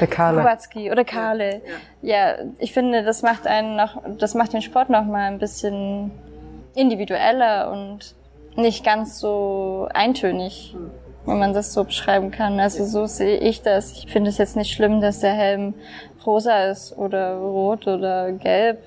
der 0.01 0.07
Karle. 0.07 0.41
Kowalski 0.41 0.93
oder 0.93 1.05
Karle. 1.05 1.61
Ja. 2.03 2.37
ja, 2.37 2.45
ich 2.59 2.73
finde, 2.73 3.03
das 3.03 3.23
macht 3.23 3.47
einen 3.47 3.77
noch, 3.77 4.01
das 4.19 4.35
macht 4.35 4.53
den 4.53 4.63
Sport 4.63 4.91
noch 4.91 5.05
mal 5.05 5.27
ein 5.27 5.39
bisschen 5.39 6.13
individueller 6.75 7.71
und 7.71 8.15
nicht 8.57 8.85
ganz 8.85 9.19
so 9.19 9.89
eintönig. 9.93 10.75
Mhm 10.79 11.04
wenn 11.26 11.38
man 11.38 11.54
das 11.54 11.73
so 11.73 11.85
beschreiben 11.85 12.31
kann. 12.31 12.61
Also 12.61 12.85
so 12.85 13.07
sehe 13.07 13.38
ich 13.38 13.62
das. 13.62 13.92
Ich 13.92 14.11
finde 14.11 14.31
es 14.31 14.38
jetzt 14.38 14.57
nicht 14.57 14.72
schlimm, 14.72 15.01
dass 15.01 15.20
der 15.20 15.35
Helm 15.35 15.75
rosa 16.27 16.64
ist 16.64 16.96
oder 16.96 17.37
rot 17.37 17.87
oder 17.87 18.33
gelb. 18.33 18.79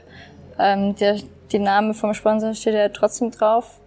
Ähm, 0.59 0.95
der, 0.95 1.17
die 1.51 1.59
Name 1.59 1.93
vom 1.93 2.13
Sponsor 2.13 2.53
steht 2.53 2.75
ja 2.75 2.89
trotzdem 2.89 3.31
drauf. 3.31 3.79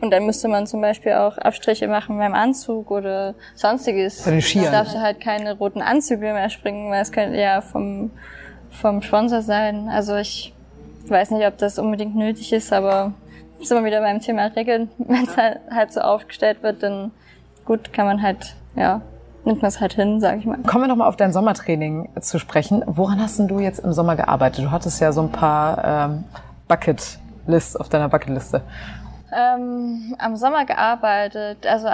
Und 0.00 0.10
dann 0.10 0.26
müsste 0.26 0.48
man 0.48 0.66
zum 0.66 0.80
Beispiel 0.80 1.12
auch 1.12 1.38
Abstriche 1.38 1.88
machen 1.88 2.18
beim 2.18 2.34
Anzug 2.34 2.90
oder 2.90 3.34
sonstiges. 3.54 4.22
Bei 4.22 4.32
den 4.32 4.42
Skiern. 4.42 4.64
Da 4.66 4.70
darfst 4.70 4.94
du 4.94 5.00
halt 5.00 5.20
keine 5.20 5.56
roten 5.56 5.80
Anzüge 5.80 6.32
mehr 6.32 6.50
springen, 6.50 6.90
weil 6.90 7.02
es 7.02 7.12
könnte 7.12 7.38
ja 7.38 7.60
vom, 7.60 8.10
vom 8.70 9.02
Sponsor 9.02 9.42
sein. 9.42 9.88
Also 9.88 10.16
ich 10.16 10.52
weiß 11.06 11.30
nicht, 11.30 11.46
ob 11.46 11.58
das 11.58 11.78
unbedingt 11.78 12.16
nötig 12.16 12.52
ist, 12.52 12.72
aber 12.72 13.14
sind 13.60 13.78
wir 13.78 13.84
wieder 13.84 14.00
beim 14.00 14.20
Thema 14.20 14.46
Regeln. 14.46 14.90
Wenn 14.98 15.24
es 15.24 15.36
halt, 15.36 15.60
halt 15.70 15.92
so 15.92 16.00
aufgestellt 16.00 16.62
wird, 16.62 16.82
dann 16.82 17.12
gut, 17.64 17.92
kann 17.92 18.06
man 18.06 18.22
halt, 18.22 18.54
ja, 18.76 19.00
nimmt 19.44 19.62
man 19.62 19.68
es 19.68 19.80
halt 19.80 19.94
hin, 19.94 20.20
sage 20.20 20.38
ich 20.38 20.46
mal. 20.46 20.58
Kommen 20.58 20.84
wir 20.84 20.88
noch 20.88 20.96
mal 20.96 21.06
auf 21.06 21.16
dein 21.16 21.32
Sommertraining 21.32 22.08
zu 22.20 22.38
sprechen. 22.38 22.82
Woran 22.86 23.20
hast 23.20 23.38
denn 23.38 23.48
du 23.48 23.58
jetzt 23.58 23.80
im 23.80 23.92
Sommer 23.92 24.16
gearbeitet? 24.16 24.64
Du 24.64 24.70
hattest 24.70 25.00
ja 25.00 25.12
so 25.12 25.22
ein 25.22 25.30
paar 25.30 25.84
ähm, 25.84 26.24
Bucket-Lists 26.68 27.76
auf 27.76 27.88
deiner 27.88 28.08
Bucketliste. 28.08 28.62
Ähm, 29.32 30.14
am 30.18 30.36
Sommer 30.36 30.64
gearbeitet, 30.64 31.66
also 31.66 31.88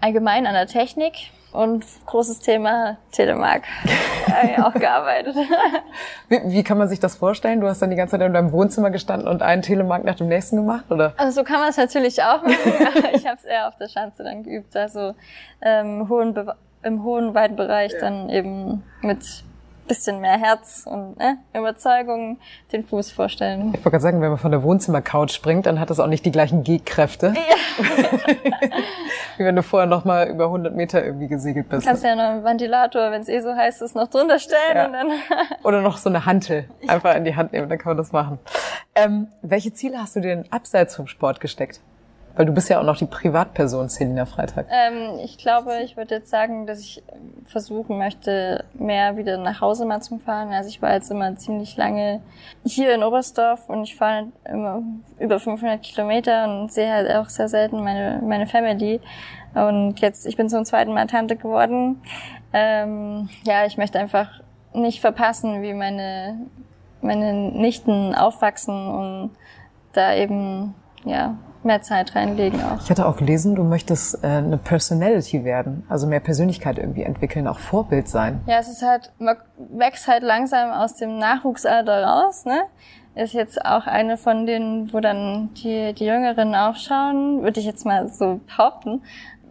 allgemein 0.00 0.46
an 0.46 0.54
der 0.54 0.66
Technik 0.66 1.30
und 1.52 1.84
großes 2.06 2.40
Thema 2.40 2.98
Telemark. 3.12 3.62
auch 4.62 4.72
gearbeitet. 4.72 5.34
Wie, 6.28 6.40
wie, 6.44 6.62
kann 6.62 6.78
man 6.78 6.88
sich 6.88 7.00
das 7.00 7.16
vorstellen? 7.16 7.60
Du 7.60 7.66
hast 7.66 7.82
dann 7.82 7.90
die 7.90 7.96
ganze 7.96 8.12
Zeit 8.12 8.26
in 8.26 8.32
deinem 8.32 8.52
Wohnzimmer 8.52 8.90
gestanden 8.90 9.28
und 9.28 9.42
einen 9.42 9.62
Telemark 9.62 10.04
nach 10.04 10.14
dem 10.14 10.28
nächsten 10.28 10.56
gemacht, 10.56 10.90
oder? 10.90 11.14
Also 11.16 11.40
so 11.40 11.44
kann 11.44 11.60
man 11.60 11.70
es 11.70 11.76
natürlich 11.76 12.22
auch 12.22 12.42
machen, 12.42 12.86
aber 12.96 13.14
ich 13.14 13.26
habe 13.26 13.36
es 13.36 13.44
eher 13.44 13.68
auf 13.68 13.76
der 13.76 13.88
Schanze 13.88 14.22
dann 14.22 14.42
geübt. 14.42 14.76
Also 14.76 15.14
ähm, 15.60 16.08
hohen 16.08 16.34
im 16.82 17.02
hohen, 17.02 17.34
weiten 17.34 17.56
Bereich 17.56 17.92
ja. 17.92 18.00
dann 18.00 18.30
eben 18.30 18.82
mit 19.02 19.44
bisschen 19.90 20.20
mehr 20.20 20.38
Herz 20.38 20.84
und 20.86 21.18
ne, 21.18 21.38
Überzeugung 21.52 22.38
den 22.72 22.84
Fuß 22.84 23.10
vorstellen. 23.10 23.70
Ich 23.74 23.80
wollte 23.80 23.90
gerade 23.90 24.02
sagen, 24.02 24.20
wenn 24.20 24.30
man 24.30 24.38
von 24.38 24.52
der 24.52 24.62
Wohnzimmercouch 24.62 25.30
springt, 25.30 25.66
dann 25.66 25.80
hat 25.80 25.90
das 25.90 25.98
auch 25.98 26.06
nicht 26.06 26.24
die 26.24 26.30
gleichen 26.30 26.62
G-Kräfte. 26.62 27.34
Ja. 27.34 27.84
Wie 29.36 29.44
wenn 29.44 29.56
du 29.56 29.64
vorher 29.64 29.88
noch 29.88 30.04
mal 30.04 30.28
über 30.28 30.44
100 30.44 30.76
Meter 30.76 31.04
irgendwie 31.04 31.26
gesegelt 31.26 31.68
bist. 31.68 31.82
Du 31.82 31.88
kannst 31.88 32.04
ja 32.04 32.14
noch 32.14 32.22
einen 32.22 32.44
Ventilator, 32.44 33.10
wenn 33.10 33.22
es 33.22 33.28
eh 33.28 33.40
so 33.40 33.52
heiß 33.52 33.82
ist, 33.82 33.96
noch 33.96 34.08
drunter 34.08 34.38
stellen 34.38 34.76
ja. 34.76 34.86
und 34.86 34.92
dann 34.92 35.10
Oder 35.64 35.82
noch 35.82 35.96
so 35.96 36.08
eine 36.08 36.24
Hantel 36.24 36.66
einfach 36.86 37.16
in 37.16 37.24
die 37.24 37.34
Hand 37.34 37.52
nehmen, 37.52 37.68
dann 37.68 37.78
kann 37.78 37.90
man 37.90 37.96
das 37.96 38.12
machen. 38.12 38.38
Ähm, 38.94 39.26
welche 39.42 39.72
Ziele 39.72 39.98
hast 39.98 40.14
du 40.14 40.20
dir 40.20 40.36
denn 40.36 40.52
abseits 40.52 40.94
vom 40.94 41.08
Sport 41.08 41.40
gesteckt? 41.40 41.80
Weil 42.36 42.46
du 42.46 42.52
bist 42.52 42.68
ja 42.68 42.80
auch 42.80 42.84
noch 42.84 42.96
die 42.96 43.06
Privatperson, 43.06 43.88
Selina 43.88 44.24
Freitag. 44.24 44.66
Ähm, 44.70 45.18
ich 45.24 45.36
glaube, 45.36 45.82
ich 45.84 45.96
würde 45.96 46.16
jetzt 46.16 46.30
sagen, 46.30 46.66
dass 46.66 46.80
ich 46.80 47.02
versuchen 47.44 47.98
möchte, 47.98 48.64
mehr 48.74 49.16
wieder 49.16 49.36
nach 49.36 49.60
Hause 49.60 49.84
mal 49.84 50.00
zu 50.00 50.18
fahren. 50.18 50.52
Also 50.52 50.68
ich 50.68 50.80
war 50.80 50.94
jetzt 50.94 51.10
immer 51.10 51.34
ziemlich 51.36 51.76
lange 51.76 52.20
hier 52.64 52.94
in 52.94 53.02
Oberstdorf 53.02 53.68
und 53.68 53.82
ich 53.82 53.96
fahre 53.96 54.28
immer 54.44 54.82
über 55.18 55.40
500 55.40 55.82
Kilometer 55.82 56.44
und 56.44 56.72
sehe 56.72 56.92
halt 56.92 57.10
auch 57.10 57.28
sehr 57.28 57.48
selten 57.48 57.82
meine, 57.82 58.20
meine 58.24 58.46
Family. 58.46 59.00
Und 59.54 59.98
jetzt, 60.00 60.26
ich 60.26 60.36
bin 60.36 60.48
zum 60.48 60.64
zweiten 60.64 60.94
Mal 60.94 61.06
Tante 61.06 61.36
geworden. 61.36 62.00
Ähm, 62.52 63.28
ja, 63.42 63.66
ich 63.66 63.76
möchte 63.76 63.98
einfach 63.98 64.40
nicht 64.72 65.00
verpassen, 65.00 65.62
wie 65.62 65.74
meine, 65.74 66.38
meine 67.00 67.32
Nichten 67.32 68.14
aufwachsen 68.14 68.88
und 68.88 69.30
da 69.92 70.14
eben, 70.14 70.74
ja, 71.04 71.36
mehr 71.64 71.82
Zeit 71.82 72.14
reinlegen 72.14 72.62
auch. 72.62 72.82
Ich 72.82 72.90
hatte 72.90 73.06
auch 73.06 73.16
gelesen, 73.16 73.54
du 73.54 73.64
möchtest 73.64 74.22
äh, 74.24 74.26
eine 74.26 74.58
Personality 74.58 75.44
werden, 75.44 75.84
also 75.88 76.06
mehr 76.06 76.20
Persönlichkeit 76.20 76.78
irgendwie 76.78 77.02
entwickeln, 77.02 77.46
auch 77.46 77.58
Vorbild 77.58 78.08
sein. 78.08 78.40
Ja, 78.46 78.58
es 78.58 78.68
ist 78.68 78.82
halt, 78.82 79.12
man 79.18 79.36
wächst 79.70 80.08
halt 80.08 80.22
langsam 80.22 80.70
aus 80.70 80.94
dem 80.96 81.18
Nachwuchsalter 81.18 82.04
raus, 82.04 82.44
ne? 82.44 82.62
Ist 83.14 83.34
jetzt 83.34 83.64
auch 83.64 83.86
eine 83.86 84.16
von 84.16 84.46
denen, 84.46 84.92
wo 84.92 85.00
dann 85.00 85.52
die, 85.54 85.92
die 85.94 86.06
Jüngeren 86.06 86.54
aufschauen, 86.54 87.42
würde 87.42 87.58
ich 87.58 87.66
jetzt 87.66 87.84
mal 87.84 88.08
so 88.08 88.40
behaupten. 88.46 89.02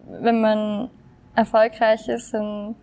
Wenn 0.08 0.40
man 0.40 0.90
erfolgreich 1.36 2.08
ist 2.08 2.34
und 2.34 2.76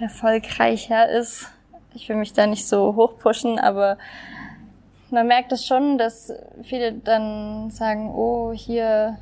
erfolgreicher 0.00 1.08
ist, 1.08 1.50
ich 1.94 2.08
will 2.08 2.16
mich 2.16 2.32
da 2.32 2.46
nicht 2.46 2.66
so 2.68 2.94
hochpushen, 2.96 3.58
aber 3.58 3.98
man 5.12 5.26
merkt 5.26 5.52
es 5.52 5.66
schon, 5.66 5.98
dass 5.98 6.32
viele 6.62 6.92
dann 6.92 7.70
sagen, 7.70 8.10
oh, 8.14 8.52
hier, 8.52 9.18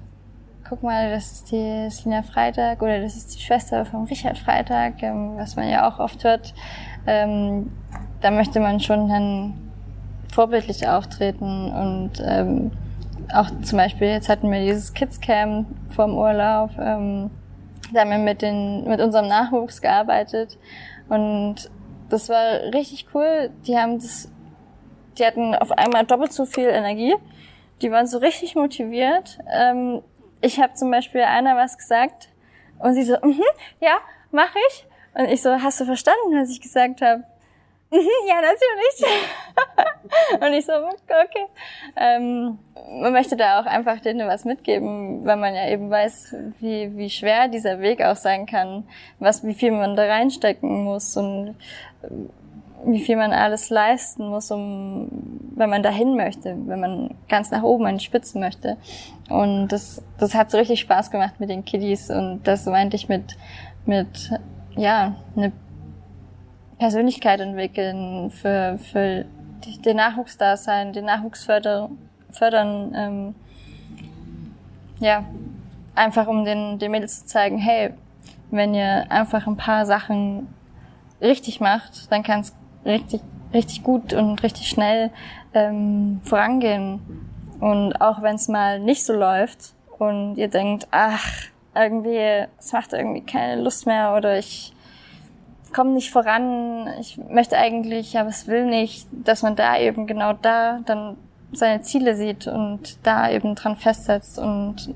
guck 0.68 0.82
mal, 0.82 1.10
das 1.10 1.32
ist 1.32 1.50
die 1.50 1.88
Selina 1.90 2.22
Freitag 2.22 2.82
oder 2.82 3.00
das 3.00 3.16
ist 3.16 3.34
die 3.34 3.40
Schwester 3.40 3.84
vom 3.84 4.04
Richard 4.04 4.38
Freitag, 4.38 5.02
ähm, 5.02 5.36
was 5.36 5.56
man 5.56 5.68
ja 5.68 5.88
auch 5.88 5.98
oft 5.98 6.24
hört. 6.24 6.54
Ähm, 7.06 7.70
da 8.20 8.30
möchte 8.30 8.60
man 8.60 8.80
schon 8.80 9.08
dann 9.08 9.54
vorbildlich 10.32 10.86
auftreten 10.86 11.72
und 11.72 12.22
ähm, 12.24 12.70
auch 13.32 13.46
zum 13.62 13.78
Beispiel, 13.78 14.08
jetzt 14.08 14.28
hatten 14.28 14.50
wir 14.50 14.60
dieses 14.60 14.94
Kids 14.94 15.20
Camp 15.20 15.66
vorm 15.90 16.16
Urlaub. 16.16 16.70
Ähm, 16.78 17.30
da 17.92 18.00
haben 18.00 18.10
wir 18.10 18.18
mit, 18.18 18.42
den, 18.42 18.84
mit 18.84 19.00
unserem 19.00 19.28
Nachwuchs 19.28 19.80
gearbeitet. 19.80 20.58
Und 21.08 21.70
das 22.08 22.28
war 22.28 22.72
richtig 22.74 23.06
cool. 23.14 23.50
Die 23.66 23.76
haben 23.76 23.98
das, 23.98 24.30
die 25.18 25.26
hatten 25.26 25.54
auf 25.54 25.72
einmal 25.72 26.04
doppelt 26.04 26.32
so 26.32 26.46
viel 26.46 26.68
Energie. 26.68 27.14
Die 27.82 27.90
waren 27.90 28.06
so 28.06 28.18
richtig 28.18 28.54
motiviert. 28.54 29.38
Ähm, 29.52 30.02
ich 30.40 30.60
habe 30.60 30.74
zum 30.74 30.90
Beispiel 30.90 31.22
einer 31.22 31.56
was 31.56 31.78
gesagt 31.78 32.28
und 32.78 32.94
sie 32.94 33.02
so, 33.02 33.14
mm 33.14 33.32
-hmm, 33.32 33.54
ja, 33.80 33.98
mach 34.30 34.54
ich. 34.68 34.86
Und 35.14 35.28
ich 35.28 35.42
so, 35.42 35.50
hast 35.50 35.80
du 35.80 35.84
verstanden, 35.84 36.40
was 36.40 36.50
ich 36.50 36.60
gesagt 36.60 37.00
habe? 37.02 37.24
ja, 37.90 38.40
natürlich. 38.40 39.20
und 40.40 40.52
ich 40.52 40.66
so, 40.66 40.72
okay. 40.74 41.46
Ähm, 41.96 42.58
man 43.00 43.12
möchte 43.12 43.36
da 43.36 43.60
auch 43.60 43.66
einfach 43.66 44.00
denen 44.00 44.28
was 44.28 44.44
mitgeben, 44.44 45.24
weil 45.24 45.36
man 45.36 45.54
ja 45.54 45.68
eben 45.68 45.90
weiß, 45.90 46.36
wie, 46.60 46.96
wie 46.96 47.08
schwer 47.08 47.48
dieser 47.48 47.80
Weg 47.80 48.02
auch 48.02 48.16
sein 48.16 48.46
kann, 48.46 48.86
was, 49.18 49.44
wie 49.44 49.54
viel 49.54 49.72
man 49.72 49.96
da 49.96 50.04
reinstecken 50.04 50.84
muss 50.84 51.16
und 51.16 51.56
wie 52.84 53.00
viel 53.00 53.16
man 53.16 53.32
alles 53.32 53.70
leisten 53.70 54.28
muss, 54.28 54.50
um, 54.50 55.08
wenn 55.56 55.70
man 55.70 55.82
dahin 55.82 56.16
möchte, 56.16 56.56
wenn 56.66 56.80
man 56.80 57.14
ganz 57.28 57.50
nach 57.50 57.62
oben 57.62 57.86
an 57.86 57.98
die 57.98 58.04
Spitze 58.04 58.38
möchte. 58.38 58.76
Und 59.28 59.68
das, 59.68 60.02
das 60.18 60.34
hat 60.34 60.50
so 60.50 60.58
richtig 60.58 60.80
Spaß 60.80 61.10
gemacht 61.10 61.40
mit 61.40 61.50
den 61.50 61.64
Kiddies 61.64 62.10
und 62.10 62.42
das 62.44 62.66
meinte 62.66 62.96
ich 62.96 63.08
mit, 63.08 63.36
mit, 63.84 64.30
ja, 64.76 65.16
eine 65.36 65.52
Persönlichkeit 66.78 67.40
entwickeln, 67.40 68.30
für, 68.30 68.78
für 68.78 69.24
den 69.84 69.96
Nachwuchs 69.96 70.38
da 70.38 70.56
sein, 70.56 70.92
den 70.92 71.04
Nachwuchs 71.04 71.44
fördern, 71.44 71.98
fördern 72.30 72.92
ähm, 72.94 73.34
ja, 75.00 75.24
einfach 75.94 76.28
um 76.28 76.44
den, 76.44 76.78
den 76.78 76.90
Mädels 76.90 77.20
zu 77.20 77.26
zeigen, 77.26 77.58
hey, 77.58 77.90
wenn 78.50 78.74
ihr 78.74 79.10
einfach 79.10 79.46
ein 79.46 79.56
paar 79.56 79.84
Sachen 79.84 80.46
richtig 81.20 81.60
macht, 81.60 82.10
dann 82.10 82.22
kann 82.22 82.40
es 82.40 82.54
richtig, 82.84 83.20
richtig 83.52 83.82
gut 83.82 84.12
und 84.12 84.42
richtig 84.42 84.68
schnell 84.68 85.10
ähm, 85.54 86.20
vorangehen. 86.24 87.00
Und 87.60 88.00
auch 88.00 88.22
wenn 88.22 88.36
es 88.36 88.48
mal 88.48 88.80
nicht 88.80 89.04
so 89.04 89.12
läuft 89.12 89.74
und 89.98 90.36
ihr 90.36 90.48
denkt, 90.48 90.86
ach, 90.90 91.26
irgendwie, 91.74 92.46
es 92.58 92.72
macht 92.72 92.92
irgendwie 92.92 93.22
keine 93.22 93.60
Lust 93.62 93.86
mehr 93.86 94.14
oder 94.16 94.38
ich 94.38 94.72
komme 95.72 95.90
nicht 95.90 96.10
voran, 96.10 96.88
ich 97.00 97.18
möchte 97.28 97.58
eigentlich, 97.58 98.18
aber 98.18 98.28
es 98.28 98.46
will 98.46 98.66
nicht, 98.66 99.06
dass 99.12 99.42
man 99.42 99.56
da 99.56 99.78
eben 99.78 100.06
genau 100.06 100.32
da 100.32 100.80
dann 100.84 101.16
seine 101.52 101.82
Ziele 101.82 102.14
sieht 102.14 102.46
und 102.46 102.98
da 103.06 103.30
eben 103.30 103.54
dran 103.54 103.76
festsetzt 103.76 104.38
und 104.38 104.94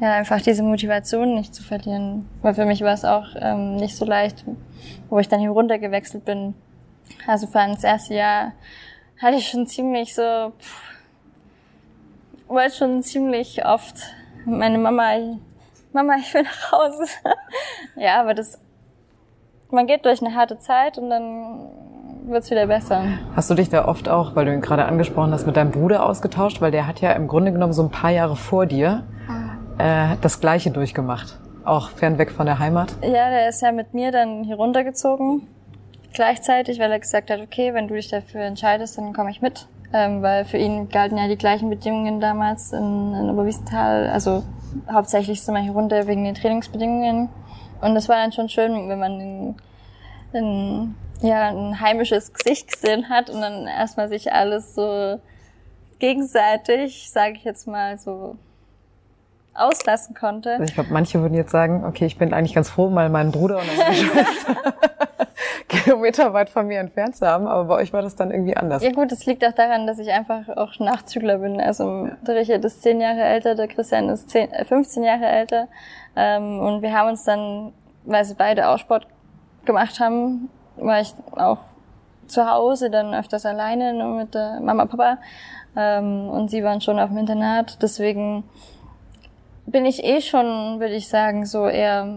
ja, 0.00 0.12
einfach 0.12 0.40
diese 0.40 0.62
Motivation 0.62 1.34
nicht 1.34 1.54
zu 1.54 1.62
verlieren. 1.62 2.28
Weil 2.42 2.54
für 2.54 2.64
mich 2.64 2.82
war 2.82 2.92
es 2.92 3.04
auch 3.04 3.26
ähm, 3.36 3.76
nicht 3.76 3.96
so 3.96 4.04
leicht, 4.04 4.44
wo 5.08 5.18
ich 5.18 5.28
dann 5.28 5.40
hier 5.40 5.50
runtergewechselt 5.50 6.24
bin. 6.24 6.54
Also 7.26 7.46
vor 7.46 7.60
allem 7.60 7.74
das 7.74 7.84
erste 7.84 8.14
Jahr 8.14 8.52
hatte 9.20 9.36
ich 9.36 9.48
schon 9.48 9.66
ziemlich 9.66 10.14
so, 10.14 10.52
pff, 10.58 10.82
wollte 12.48 12.76
schon 12.76 13.02
ziemlich 13.02 13.64
oft 13.64 13.94
meine 14.44 14.78
Mama, 14.78 15.38
Mama, 15.92 16.16
ich 16.18 16.32
will 16.32 16.42
nach 16.42 16.72
Hause. 16.72 17.04
ja, 17.96 18.20
aber 18.20 18.34
das 18.34 18.58
man 19.70 19.86
geht 19.86 20.04
durch 20.04 20.22
eine 20.24 20.34
harte 20.34 20.58
Zeit 20.58 20.98
und 20.98 21.10
dann 21.10 21.70
wird's 22.24 22.50
wieder 22.50 22.66
besser. 22.66 23.04
Hast 23.34 23.50
du 23.50 23.54
dich 23.54 23.68
da 23.68 23.86
oft 23.86 24.08
auch, 24.08 24.34
weil 24.34 24.46
du 24.46 24.52
ihn 24.52 24.60
gerade 24.60 24.84
angesprochen 24.84 25.32
hast, 25.32 25.46
mit 25.46 25.56
deinem 25.56 25.70
Bruder 25.70 26.04
ausgetauscht? 26.06 26.60
Weil 26.60 26.70
der 26.70 26.86
hat 26.86 27.00
ja 27.00 27.12
im 27.12 27.28
Grunde 27.28 27.52
genommen 27.52 27.72
so 27.72 27.82
ein 27.82 27.90
paar 27.90 28.10
Jahre 28.10 28.36
vor 28.36 28.66
dir 28.66 29.04
äh, 29.78 30.16
das 30.20 30.40
Gleiche 30.40 30.70
durchgemacht. 30.70 31.38
Auch 31.64 31.90
fernweg 31.90 32.30
von 32.30 32.46
der 32.46 32.58
Heimat? 32.58 32.94
Ja, 33.02 33.30
der 33.30 33.48
ist 33.48 33.60
ja 33.60 33.72
mit 33.72 33.92
mir 33.92 34.10
dann 34.10 34.44
hier 34.44 34.56
runtergezogen. 34.56 35.46
Gleichzeitig, 36.12 36.78
weil 36.78 36.90
er 36.90 36.98
gesagt 36.98 37.30
hat, 37.30 37.40
okay, 37.40 37.74
wenn 37.74 37.88
du 37.88 37.94
dich 37.94 38.08
dafür 38.08 38.42
entscheidest, 38.42 38.98
dann 38.98 39.12
komme 39.12 39.30
ich 39.30 39.40
mit. 39.40 39.66
Ähm, 39.92 40.22
weil 40.22 40.44
für 40.44 40.58
ihn 40.58 40.88
galten 40.90 41.16
ja 41.16 41.28
die 41.28 41.38
gleichen 41.38 41.70
Bedingungen 41.70 42.20
damals 42.20 42.72
in, 42.72 43.14
in 43.14 43.30
Oberwiesenthal. 43.30 44.08
Also 44.08 44.42
hauptsächlich 44.90 45.42
sind 45.42 45.54
wir 45.54 45.62
hier 45.62 45.72
runter 45.72 46.06
wegen 46.06 46.24
den 46.24 46.34
Trainingsbedingungen. 46.34 47.30
Und 47.80 47.96
es 47.96 48.08
war 48.08 48.16
dann 48.16 48.32
schon 48.32 48.48
schön, 48.48 48.88
wenn 48.88 48.98
man 48.98 49.12
ein, 49.12 49.56
ein, 50.34 50.94
ja, 51.22 51.48
ein 51.48 51.80
heimisches 51.80 52.32
Gesicht 52.34 52.72
gesehen 52.72 53.08
hat 53.08 53.30
und 53.30 53.40
dann 53.40 53.66
erstmal 53.66 54.08
sich 54.08 54.32
alles 54.32 54.74
so 54.74 55.20
gegenseitig, 55.98 57.10
sage 57.10 57.34
ich 57.34 57.44
jetzt 57.44 57.66
mal, 57.66 57.98
so 57.98 58.36
auslassen 59.54 60.14
konnte. 60.14 60.52
Also 60.52 60.64
ich 60.64 60.74
glaube, 60.74 60.92
manche 60.92 61.20
würden 61.20 61.34
jetzt 61.34 61.50
sagen, 61.50 61.84
okay, 61.84 62.06
ich 62.06 62.18
bin 62.18 62.32
eigentlich 62.32 62.54
ganz 62.54 62.68
froh, 62.68 62.90
mal 62.90 63.08
meinen 63.08 63.32
Bruder 63.32 63.58
und 63.58 63.66
meine 63.66 63.94
Schwester 63.94 64.74
Kilometer 65.68 66.32
weit 66.32 66.50
von 66.50 66.66
mir 66.66 66.80
entfernt 66.80 67.16
zu 67.16 67.26
haben, 67.26 67.46
aber 67.46 67.64
bei 67.64 67.74
euch 67.76 67.92
war 67.92 68.02
das 68.02 68.16
dann 68.16 68.30
irgendwie 68.30 68.56
anders. 68.56 68.82
Ja 68.82 68.92
gut, 68.92 69.12
das 69.12 69.26
liegt 69.26 69.44
auch 69.44 69.52
daran, 69.52 69.86
dass 69.86 69.98
ich 69.98 70.10
einfach 70.10 70.48
auch 70.56 70.78
Nachzügler 70.78 71.38
bin. 71.38 71.60
Also 71.60 72.08
der 72.26 72.36
Richard 72.36 72.64
ist 72.64 72.82
zehn 72.82 73.00
Jahre 73.00 73.22
älter, 73.22 73.54
der 73.54 73.68
Christian 73.68 74.08
ist 74.08 74.30
zehn, 74.30 74.52
äh, 74.52 74.64
15 74.64 75.02
Jahre 75.04 75.26
älter. 75.26 75.68
Ähm, 76.16 76.60
und 76.60 76.82
wir 76.82 76.92
haben 76.92 77.10
uns 77.10 77.24
dann, 77.24 77.72
weil 78.04 78.24
sie 78.24 78.34
beide 78.34 78.68
auch 78.68 78.78
Sport 78.78 79.06
gemacht 79.64 80.00
haben, 80.00 80.48
war 80.76 81.00
ich 81.00 81.14
auch 81.36 81.58
zu 82.26 82.50
Hause 82.50 82.90
dann 82.90 83.14
öfters 83.14 83.46
alleine 83.46 83.94
nur 83.94 84.16
mit 84.16 84.34
der 84.34 84.60
Mama, 84.60 84.86
Papa. 84.86 85.18
Ähm, 85.76 86.28
und 86.28 86.50
sie 86.50 86.64
waren 86.64 86.80
schon 86.80 86.98
auf 86.98 87.10
dem 87.10 87.18
Internat. 87.18 87.82
Deswegen 87.82 88.44
bin 89.66 89.86
ich 89.86 90.04
eh 90.04 90.20
schon, 90.20 90.80
würde 90.80 90.94
ich 90.94 91.08
sagen, 91.08 91.46
so 91.46 91.66
eher 91.66 92.08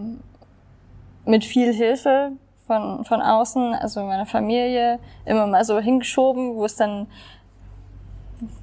mit 1.24 1.44
viel 1.44 1.72
Hilfe 1.72 2.32
von, 2.72 3.04
von 3.04 3.20
außen, 3.20 3.74
also 3.74 4.02
meiner 4.02 4.26
Familie, 4.26 4.98
immer 5.24 5.46
mal 5.46 5.64
so 5.64 5.78
hingeschoben, 5.78 6.54
wo 6.54 6.64
es 6.64 6.76
dann, 6.76 7.06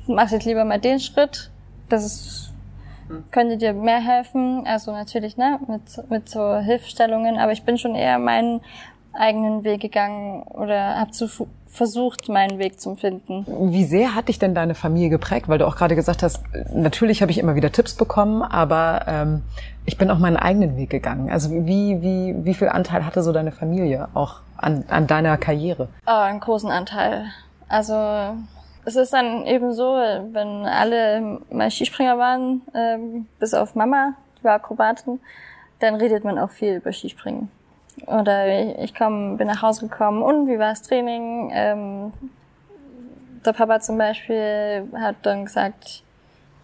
mach 0.08 0.32
jetzt 0.32 0.46
lieber 0.46 0.66
mal 0.66 0.80
den 0.80 1.00
Schritt, 1.00 1.52
das 1.90 2.06
ist, 2.06 2.54
könnte 3.32 3.58
dir 3.58 3.74
mehr 3.74 4.00
helfen, 4.00 4.66
also 4.66 4.92
natürlich, 4.92 5.38
ne, 5.38 5.60
mit, 5.68 6.10
mit 6.10 6.30
so 6.30 6.58
Hilfestellungen, 6.58 7.38
aber 7.38 7.52
ich 7.52 7.64
bin 7.64 7.78
schon 7.78 7.96
eher 7.96 8.18
meinen 8.18 8.62
eigenen 9.14 9.64
Weg 9.64 9.82
gegangen 9.82 10.44
oder 10.44 11.00
habe 11.00 11.12
zu 11.12 11.28
versucht, 11.72 12.30
meinen 12.30 12.60
Weg 12.60 12.80
zu 12.80 12.96
finden. 12.96 13.46
Wie 13.72 13.86
sehr 13.86 14.16
hat 14.16 14.28
dich 14.28 14.40
denn 14.40 14.56
deine 14.56 14.76
Familie 14.76 15.10
geprägt? 15.10 15.48
Weil 15.48 15.60
du 15.60 15.68
auch 15.68 15.76
gerade 15.76 15.96
gesagt 15.96 16.24
hast, 16.24 16.42
natürlich 16.74 17.22
habe 17.22 17.32
ich 17.32 17.38
immer 17.38 17.56
wieder 17.56 17.72
Tipps 17.72 17.94
bekommen, 17.94 18.42
aber 18.42 19.06
ähm, 19.08 19.44
ich 19.86 19.98
bin 19.98 20.10
auch 20.10 20.18
meinen 20.18 20.38
eigenen 20.38 20.78
Weg 20.78 20.90
gegangen. 20.90 21.30
Also 21.30 21.52
wie, 21.52 22.02
wie, 22.02 22.36
wie 22.44 22.54
viel 22.54 22.70
Anteil 22.70 23.06
hatte 23.06 23.24
so 23.24 23.32
deine 23.32 23.52
Familie 23.52 24.10
auch 24.14 24.42
an, 24.58 24.84
an 24.90 25.08
deiner 25.08 25.38
Karriere? 25.38 25.90
Oh, 26.06 26.12
einen 26.12 26.40
großen 26.40 26.72
Anteil. 26.72 27.26
Also 27.68 27.96
es 28.86 28.96
ist 28.96 29.14
dann 29.14 29.46
eben 29.46 29.74
so, 29.74 29.94
wenn 30.32 30.66
alle 30.66 31.40
mal 31.52 31.70
Skispringer 31.70 32.18
waren, 32.18 32.62
ähm, 32.74 33.28
bis 33.40 33.54
auf 33.54 33.76
Mama, 33.76 34.16
die 34.40 34.44
war 34.44 34.54
Akrobatin, 34.54 35.20
dann 35.80 35.96
redet 35.96 36.24
man 36.24 36.40
auch 36.40 36.50
viel 36.50 36.78
über 36.78 36.92
Skispringen. 36.92 37.50
Oder 38.08 38.80
ich 38.80 38.96
komm, 38.96 39.38
bin 39.38 39.48
nach 39.48 39.62
Hause 39.62 39.88
gekommen 39.88 40.22
und 40.22 40.48
wie 40.48 40.60
war 40.60 40.70
das 40.70 40.82
Training? 40.82 41.52
Ähm, 41.54 42.14
der 43.46 43.54
Papa 43.54 43.80
zum 43.80 43.98
Beispiel 43.98 44.88
hat 44.96 45.16
dann 45.24 45.46
gesagt, 45.46 46.04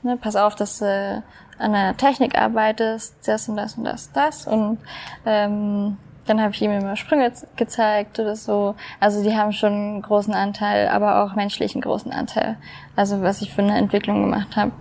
ne, 0.03 0.17
pass 0.17 0.35
auf, 0.35 0.55
dass 0.55 0.79
du 0.79 1.23
an 1.57 1.73
der 1.73 1.95
Technik 1.97 2.37
arbeitest, 2.37 3.15
das 3.25 3.47
und 3.49 3.57
das 3.57 3.75
und 3.75 3.85
das, 3.85 4.11
das. 4.11 4.47
Und 4.47 4.79
ähm, 5.25 5.97
dann 6.25 6.41
habe 6.41 6.53
ich 6.53 6.61
ihm 6.61 6.71
immer 6.71 6.95
Sprünge 6.95 7.31
gezeigt 7.55 8.19
oder 8.19 8.35
so. 8.35 8.75
Also 8.99 9.23
die 9.23 9.35
haben 9.37 9.51
schon 9.51 9.73
einen 9.73 10.01
großen 10.01 10.33
Anteil, 10.33 10.87
aber 10.89 11.23
auch 11.23 11.35
menschlichen 11.35 11.81
großen 11.81 12.11
Anteil. 12.11 12.57
Also 12.95 13.21
was 13.21 13.41
ich 13.41 13.53
für 13.53 13.61
eine 13.61 13.77
Entwicklung 13.77 14.21
gemacht 14.21 14.55
habe. 14.55 14.71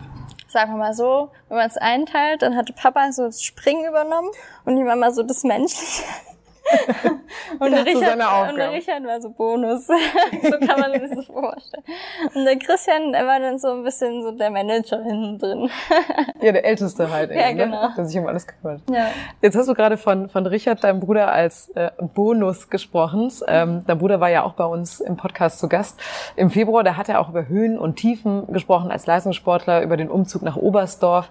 Sagen 0.48 0.72
wir 0.72 0.78
mal 0.78 0.94
so, 0.94 1.30
wenn 1.48 1.58
man 1.58 1.66
es 1.66 1.76
einteilt, 1.76 2.42
dann 2.42 2.56
hatte 2.56 2.72
Papa 2.72 3.10
so 3.10 3.24
das 3.24 3.42
Springen 3.42 3.84
übernommen 3.86 4.30
und 4.64 4.76
die 4.76 4.84
Mama 4.84 5.10
so 5.10 5.22
das 5.22 5.42
Menschliche. 5.42 6.04
Und, 7.59 7.72
der 7.72 7.85
Richard, 7.85 8.53
und 8.53 8.61
Richard 8.61 9.05
war 9.05 9.20
so 9.20 9.31
Bonus. 9.31 9.87
so 10.42 10.66
kann 10.66 10.81
man 10.81 10.92
sich 10.92 11.16
das 11.16 11.27
vorstellen. 11.27 11.85
Und 12.35 12.44
der 12.44 12.59
Christian, 12.59 13.12
der 13.12 13.27
war 13.27 13.38
dann 13.38 13.59
so 13.59 13.72
ein 13.72 13.83
bisschen 13.83 14.22
so 14.22 14.31
der 14.33 14.50
Manager 14.50 15.03
hinten 15.03 15.38
drin. 15.38 15.70
ja, 16.40 16.53
der 16.53 16.64
Älteste 16.64 17.11
halt 17.11 17.31
eben, 17.31 17.40
ja, 17.40 17.48
ne? 17.48 17.55
genau. 17.57 17.83
ne? 17.88 17.94
der 17.96 18.07
sich 18.07 18.18
um 18.18 18.27
alles 18.27 18.46
kümmert. 18.46 18.81
Ja. 18.90 19.09
Jetzt 19.42 19.57
hast 19.57 19.68
du 19.68 19.74
gerade 19.74 19.96
von, 19.96 20.29
von 20.29 20.46
Richard, 20.46 20.83
deinem 20.83 21.00
Bruder, 21.00 21.33
als 21.33 21.68
äh, 21.70 21.90
Bonus 22.14 22.70
gesprochen. 22.70 23.31
Ähm, 23.46 23.83
dein 23.87 23.98
Bruder 23.98 24.20
war 24.20 24.31
ja 24.31 24.42
auch 24.42 24.55
bei 24.55 24.64
uns 24.64 25.00
im 25.00 25.16
Podcast 25.16 25.59
zu 25.59 25.68
Gast. 25.68 26.00
Im 26.37 26.50
Februar, 26.50 26.83
da 26.83 26.96
hat 26.96 27.09
er 27.09 27.20
auch 27.20 27.29
über 27.29 27.48
Höhen 27.48 27.79
und 27.79 27.96
Tiefen 27.96 28.53
gesprochen 28.53 28.90
als 28.90 29.07
Leistungssportler, 29.07 29.83
über 29.83 29.96
den 29.96 30.11
Umzug 30.11 30.42
nach 30.42 30.57
Oberstdorf 30.57 31.31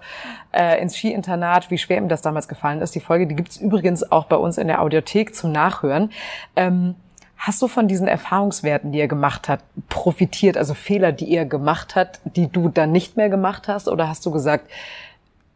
äh, 0.52 0.80
ins 0.80 0.96
Skiinternat, 0.96 1.70
wie 1.70 1.78
schwer 1.78 1.98
ihm 1.98 2.08
das 2.08 2.22
damals 2.22 2.48
gefallen 2.48 2.80
ist. 2.80 2.94
Die 2.94 3.00
Folge, 3.00 3.26
die 3.26 3.34
gibt's 3.34 3.56
übrigens 3.56 4.10
auch 4.10 4.26
bei 4.26 4.36
uns 4.36 4.58
in 4.58 4.68
der 4.68 4.80
Audiothek 4.80 5.23
zum 5.32 5.52
Nachhören. 5.52 6.10
Ähm, 6.56 6.96
Hast 7.36 7.60
du 7.60 7.68
von 7.68 7.88
diesen 7.88 8.08
Erfahrungswerten, 8.08 8.90
die 8.90 9.00
er 9.00 9.06
gemacht 9.06 9.50
hat, 9.50 9.60
profitiert? 9.90 10.56
Also 10.56 10.72
Fehler, 10.72 11.12
die 11.12 11.30
er 11.30 11.44
gemacht 11.44 11.94
hat, 11.94 12.20
die 12.24 12.50
du 12.50 12.70
dann 12.70 12.90
nicht 12.90 13.18
mehr 13.18 13.28
gemacht 13.28 13.68
hast? 13.68 13.86
Oder 13.86 14.08
hast 14.08 14.24
du 14.24 14.30
gesagt, 14.30 14.70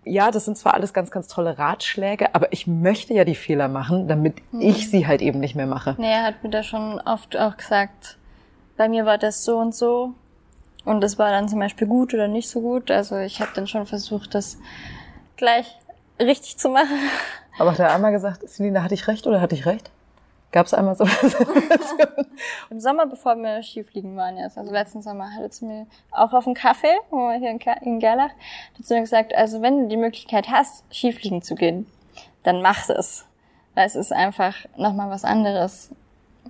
ja, 0.05 0.31
das 0.31 0.45
sind 0.45 0.59
zwar 0.59 0.75
alles 0.75 0.93
ganz, 0.93 1.11
ganz 1.11 1.29
tolle 1.29 1.59
Ratschläge, 1.59 2.35
aber 2.35 2.53
ich 2.53 2.67
möchte 2.67 3.15
ja 3.15 3.25
die 3.25 3.35
Fehler 3.35 3.69
machen, 3.69 4.07
damit 4.07 4.35
mhm. 4.53 4.61
ich 4.61 4.91
sie 4.91 5.07
halt 5.07 5.23
eben 5.23 5.41
nicht 5.41 5.55
mehr 5.55 5.67
mache. 5.67 5.95
Nee, 5.99 6.13
er 6.13 6.25
hat 6.25 6.43
mir 6.43 6.51
da 6.51 6.63
schon 6.63 7.01
oft 7.01 7.39
auch 7.39 7.57
gesagt, 7.57 8.19
bei 8.77 8.89
mir 8.89 9.07
war 9.07 9.17
das 9.17 9.45
so 9.45 9.57
und 9.57 9.75
so 9.75 10.13
und 10.85 11.01
das 11.01 11.19
war 11.19 11.31
dann 11.31 11.49
zum 11.49 11.59
Beispiel 11.59 11.87
gut 11.87 12.13
oder 12.13 12.29
nicht 12.29 12.51
so 12.51 12.61
gut. 12.61 12.91
Also 12.91 13.17
ich 13.17 13.41
habe 13.41 13.53
dann 13.55 13.67
schon 13.67 13.87
versucht, 13.87 14.35
das 14.35 14.59
gleich 15.37 15.75
richtig 16.21 16.59
zu 16.59 16.69
machen. 16.69 16.99
Aber 17.59 17.73
hat 17.73 17.79
er 17.79 17.95
einmal 17.95 18.13
gesagt, 18.13 18.49
Selina, 18.49 18.83
hatte 18.83 18.95
ich 18.95 19.09
recht 19.09 19.27
oder 19.27 19.41
hatte 19.41 19.55
ich 19.55 19.67
recht? 19.67 19.91
Gab 20.51 20.65
es 20.67 20.73
einmal 20.73 20.95
so 20.95 21.05
eine 21.05 21.13
Situation? 21.29 22.27
Im 22.71 22.81
Sommer, 22.81 23.07
bevor 23.07 23.37
wir 23.37 23.63
Skifliegen 23.63 24.17
waren 24.17 24.39
jetzt, 24.39 24.57
also 24.57 24.73
letzten 24.73 25.03
Sommer, 25.03 25.35
hat 25.35 25.43
er 25.43 25.51
zu 25.51 25.67
mir 25.67 25.87
auch 26.11 26.33
auf 26.33 26.45
dem 26.45 26.55
Kaffee, 26.55 26.97
wo 27.11 27.17
wir 27.29 27.39
hier 27.39 27.51
in, 27.83 27.99
Gerlach, 27.99 28.31
dazu 28.79 28.95
gesagt, 28.95 29.35
also 29.35 29.61
wenn 29.61 29.83
du 29.83 29.89
die 29.89 29.97
Möglichkeit 29.97 30.49
hast, 30.49 30.85
Skifliegen 30.93 31.43
zu 31.43 31.55
gehen, 31.55 31.87
dann 32.45 32.63
mach 32.63 32.89
es. 32.89 33.27
Weil 33.75 33.87
es 33.87 33.95
ist 33.95 34.13
einfach 34.13 34.55
nochmal 34.77 35.11
was 35.11 35.25
anderes. 35.25 35.91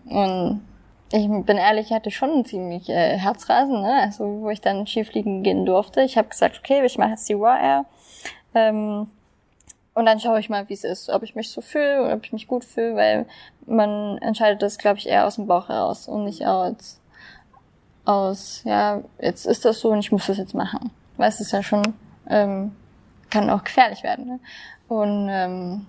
Und 0.09 0.63
ich 1.11 1.27
bin 1.27 1.57
ehrlich, 1.57 1.87
ich 1.87 1.93
hatte 1.93 2.11
schon 2.11 2.45
ziemlich 2.45 2.89
äh, 2.89 3.19
Herzrasen, 3.19 3.81
ne? 3.81 4.03
also 4.03 4.43
wo 4.43 4.51
ich 4.51 4.61
dann 4.61 4.87
Skifliegen 4.87 5.43
gehen 5.43 5.67
durfte. 5.67 6.03
Ich 6.03 6.17
habe 6.17 6.29
gesagt, 6.29 6.59
okay, 6.59 6.85
ich 6.85 6.99
mache 6.99 7.11
jetzt 7.11 7.29
die 7.29 7.35
Raw 7.35 7.59
Air. 7.61 7.85
Ähm, 8.55 9.09
und 9.99 10.07
dann 10.07 10.21
schaue 10.21 10.39
ich 10.39 10.49
mal, 10.49 10.69
wie 10.69 10.75
es 10.75 10.85
ist, 10.85 11.11
ob 11.11 11.25
ich 11.25 11.35
mich 11.35 11.51
so 11.51 11.61
fühle 11.61 12.05
oder 12.05 12.15
ob 12.15 12.25
ich 12.25 12.33
mich 12.33 12.47
gut 12.47 12.65
fühle, 12.65 12.95
weil 12.95 13.27
man 13.67 14.17
entscheidet 14.19 14.63
das, 14.63 14.79
glaube 14.79 14.99
ich, 14.99 15.09
eher 15.09 15.27
aus 15.27 15.35
dem 15.35 15.49
Bauch 15.49 15.69
heraus 15.69 16.07
und 16.07 16.23
nicht 16.23 16.47
aus, 16.47 17.01
aus, 18.05 18.63
ja, 18.65 19.03
jetzt 19.21 19.45
ist 19.45 19.65
das 19.65 19.81
so 19.81 19.91
und 19.91 19.99
ich 19.99 20.13
muss 20.13 20.29
das 20.29 20.39
jetzt 20.39 20.55
machen. 20.55 20.93
Weil 21.17 21.31
es 21.31 21.41
ist 21.41 21.51
ja 21.51 21.65
schon, 21.65 21.83
ähm, 22.31 22.77
kann 23.29 23.51
auch 23.51 23.65
gefährlich 23.65 24.05
werden. 24.05 24.27
Ne? 24.29 24.41
Und 24.87 25.29
ähm, 25.33 25.87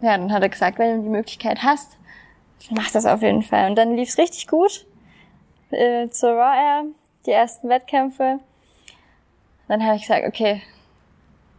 ja, 0.00 0.18
dann 0.18 0.32
hat 0.32 0.42
er 0.42 0.48
gesagt, 0.48 0.80
wenn 0.80 0.96
du 0.96 1.02
die 1.04 1.10
Möglichkeit 1.10 1.62
hast, 1.62 1.96
mach 2.70 2.90
das 2.90 3.06
auf 3.06 3.22
jeden 3.22 3.44
Fall. 3.44 3.70
Und 3.70 3.76
dann 3.76 3.94
lief 3.94 4.08
es 4.08 4.18
richtig 4.18 4.48
gut 4.48 4.84
äh, 5.70 6.08
zur 6.08 6.30
Raw 6.30 6.56
Air, 6.56 6.84
die 7.24 7.30
ersten 7.30 7.68
Wettkämpfe. 7.68 8.40
Dann 9.68 9.86
habe 9.86 9.94
ich 9.94 10.02
gesagt, 10.02 10.26
okay, 10.26 10.60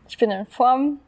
ich 0.09 0.17
bin 0.17 0.31
in 0.31 0.45
Form, 0.45 0.99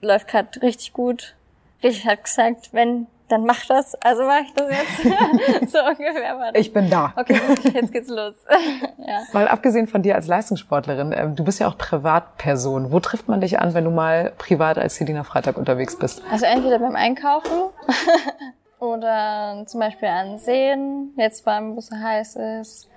läuft 0.00 0.28
gerade 0.28 0.62
richtig 0.62 0.92
gut. 0.92 1.34
Richtig 1.82 2.06
hat 2.06 2.24
gesagt, 2.24 2.70
wenn, 2.72 3.06
dann 3.28 3.44
mach 3.44 3.66
das. 3.66 3.94
Also 3.96 4.24
mach 4.24 4.40
ich 4.40 4.52
das 4.54 4.70
jetzt. 4.70 5.72
so 5.72 5.78
ungefähr 5.78 6.38
war 6.38 6.52
das. 6.52 6.60
Ich 6.60 6.72
bin 6.72 6.88
da. 6.88 7.12
Okay, 7.16 7.38
jetzt 7.74 7.92
geht's 7.92 8.08
los. 8.08 8.34
ja. 9.06 9.22
Mal 9.32 9.46
abgesehen 9.46 9.86
von 9.86 10.02
dir 10.02 10.14
als 10.14 10.26
Leistungssportlerin, 10.26 11.12
ähm, 11.14 11.36
du 11.36 11.44
bist 11.44 11.60
ja 11.60 11.68
auch 11.68 11.76
Privatperson. 11.76 12.92
Wo 12.92 13.00
trifft 13.00 13.28
man 13.28 13.40
dich 13.40 13.58
an, 13.58 13.74
wenn 13.74 13.84
du 13.84 13.90
mal 13.90 14.32
privat 14.38 14.78
als 14.78 14.96
Selina 14.96 15.22
Freitag 15.24 15.56
unterwegs 15.56 15.98
bist? 15.98 16.22
Also 16.30 16.46
entweder 16.46 16.78
beim 16.78 16.96
Einkaufen 16.96 17.70
oder 18.78 19.64
zum 19.66 19.80
Beispiel 19.80 20.08
an 20.08 20.38
Seen, 20.38 21.12
jetzt 21.16 21.44
vor 21.44 21.52
allem, 21.52 21.74
wo 21.74 21.78
es 21.78 21.88
so 21.88 21.96
heiß 21.96 22.36
ist. 22.60 22.88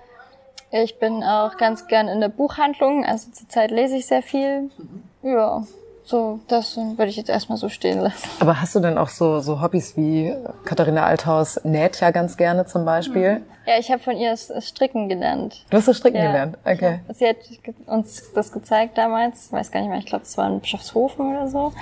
Ich 0.70 0.98
bin 0.98 1.22
auch 1.22 1.56
ganz 1.56 1.86
gern 1.86 2.08
in 2.08 2.20
der 2.20 2.28
Buchhandlung, 2.28 3.04
also 3.04 3.30
zurzeit 3.30 3.70
lese 3.70 3.96
ich 3.96 4.06
sehr 4.06 4.22
viel. 4.22 4.62
Mhm. 4.62 5.02
Ja, 5.22 5.64
so, 6.06 6.38
das 6.46 6.76
würde 6.76 7.06
ich 7.06 7.16
jetzt 7.16 7.28
erstmal 7.28 7.58
so 7.58 7.68
stehen 7.68 7.98
lassen. 7.98 8.28
Aber 8.38 8.60
hast 8.60 8.76
du 8.76 8.80
denn 8.80 8.96
auch 8.96 9.08
so, 9.08 9.40
so 9.40 9.60
Hobbys 9.60 9.96
wie 9.96 10.32
Katharina 10.64 11.04
Althaus 11.04 11.60
näht 11.64 12.00
ja 12.00 12.12
ganz 12.12 12.36
gerne 12.36 12.64
zum 12.64 12.84
Beispiel? 12.84 13.42
Ja, 13.66 13.78
ich 13.80 13.90
habe 13.90 14.00
von 14.00 14.16
ihr 14.16 14.30
das 14.30 14.52
Stricken 14.68 15.08
gelernt. 15.08 15.64
Du 15.68 15.76
hast 15.76 15.88
das 15.88 15.96
Stricken 15.96 16.18
ja. 16.18 16.26
gelernt, 16.28 16.58
okay. 16.64 17.00
Sie 17.12 17.26
hat 17.26 17.38
uns 17.86 18.32
das 18.32 18.52
gezeigt 18.52 18.96
damals, 18.96 19.50
weiß 19.50 19.72
gar 19.72 19.80
nicht 19.80 19.88
mehr, 19.88 19.98
ich 19.98 20.06
glaube, 20.06 20.22
es 20.22 20.38
war 20.38 20.46
in 20.48 20.60
Bischofshofen 20.60 21.34
oder 21.34 21.48
so. 21.48 21.72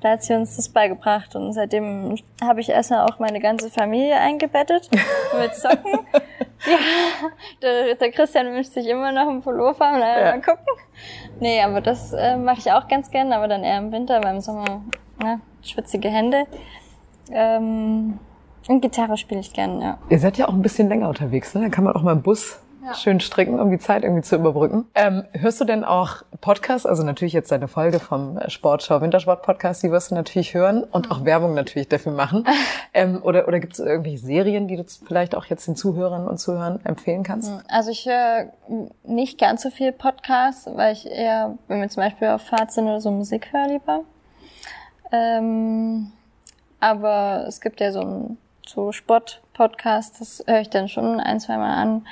Da 0.00 0.10
hat 0.10 0.22
sie 0.22 0.34
uns 0.34 0.54
das 0.54 0.68
beigebracht 0.68 1.34
und 1.34 1.52
seitdem 1.52 2.14
habe 2.40 2.60
ich 2.60 2.68
erstmal 2.68 3.10
auch 3.10 3.18
meine 3.18 3.40
ganze 3.40 3.68
Familie 3.68 4.14
eingebettet 4.14 4.88
mit 5.40 5.56
Socken. 5.56 5.98
ja, 6.66 6.78
der, 7.60 7.96
der 7.96 8.10
Christian 8.12 8.54
wünscht 8.54 8.70
sich 8.70 8.86
immer 8.86 9.10
noch 9.10 9.28
einen 9.28 9.42
Pullover, 9.42 9.90
na, 9.98 10.20
ja. 10.20 10.30
mal 10.30 10.40
gucken. 10.40 10.66
Nee, 11.42 11.60
aber 11.60 11.80
das 11.80 12.12
äh, 12.12 12.36
mache 12.36 12.60
ich 12.60 12.70
auch 12.70 12.86
ganz 12.86 13.10
gerne, 13.10 13.34
aber 13.34 13.48
dann 13.48 13.64
eher 13.64 13.76
im 13.78 13.90
Winter, 13.90 14.22
weil 14.22 14.36
im 14.36 14.40
Sommer 14.40 14.82
ne, 15.20 15.40
schwitzige 15.60 16.08
Hände. 16.08 16.46
Ähm, 17.32 18.20
und 18.68 18.80
Gitarre 18.80 19.16
spiele 19.16 19.40
ich 19.40 19.52
gerne, 19.52 19.82
ja. 19.82 19.98
Ihr 20.08 20.20
seid 20.20 20.38
ja 20.38 20.46
auch 20.46 20.52
ein 20.52 20.62
bisschen 20.62 20.88
länger 20.88 21.08
unterwegs, 21.08 21.52
ne? 21.56 21.62
Da 21.62 21.68
kann 21.68 21.82
man 21.82 21.96
auch 21.96 22.02
mal 22.02 22.12
im 22.12 22.22
Bus 22.22 22.60
ja. 22.84 22.94
schön 22.94 23.20
stricken, 23.20 23.60
um 23.60 23.70
die 23.70 23.78
Zeit 23.78 24.02
irgendwie 24.02 24.22
zu 24.22 24.36
überbrücken. 24.36 24.86
Ähm, 24.94 25.24
hörst 25.32 25.60
du 25.60 25.64
denn 25.64 25.84
auch 25.84 26.22
Podcasts? 26.40 26.86
Also 26.86 27.02
natürlich 27.02 27.32
jetzt 27.32 27.52
deine 27.52 27.68
Folge 27.68 28.00
vom 28.00 28.38
Sportschau 28.48 29.00
Wintersport 29.00 29.42
Podcast, 29.42 29.82
die 29.82 29.90
wirst 29.90 30.10
du 30.10 30.14
natürlich 30.14 30.54
hören 30.54 30.84
und 30.84 31.10
auch 31.10 31.24
Werbung 31.24 31.54
natürlich 31.54 31.88
dafür 31.88 32.12
machen. 32.12 32.44
Ähm, 32.94 33.22
oder 33.22 33.48
oder 33.48 33.58
gibt 33.58 33.72
es 33.72 33.78
irgendwelche 33.78 34.18
Serien, 34.18 34.68
die 34.68 34.76
du 34.76 34.84
vielleicht 34.84 35.34
auch 35.34 35.46
jetzt 35.46 35.66
den 35.66 35.76
Zuhörern 35.76 36.28
und 36.28 36.36
Zuhörern 36.36 36.78
empfehlen 36.84 37.22
kannst? 37.22 37.48
Hm, 37.48 37.62
also 37.66 37.90
ich 37.90 38.04
höre 38.04 38.52
nicht 39.02 39.38
ganz 39.38 39.62
so 39.62 39.70
viel 39.70 39.92
Podcasts, 39.92 40.68
weil 40.74 40.92
ich 40.92 41.10
eher, 41.10 41.56
wenn 41.68 41.80
wir 41.80 41.88
zum 41.88 42.02
Beispiel 42.02 42.28
auf 42.28 42.42
Fahrt 42.42 42.70
sind 42.70 42.84
oder 42.84 43.00
so 43.00 43.10
Musik 43.10 43.50
höre 43.50 43.68
lieber. 43.68 44.00
Ähm, 45.10 46.12
aber 46.80 47.44
es 47.46 47.62
gibt 47.62 47.80
ja 47.80 47.92
so 47.92 48.00
ein 48.00 48.38
so 48.66 48.92
Sport-Podcast, 48.92 50.20
das 50.20 50.44
höre 50.46 50.60
ich 50.60 50.70
dann 50.70 50.88
schon 50.88 51.20
ein, 51.20 51.40
zwei 51.40 51.56
Mal 51.56 51.74
an. 51.74 52.06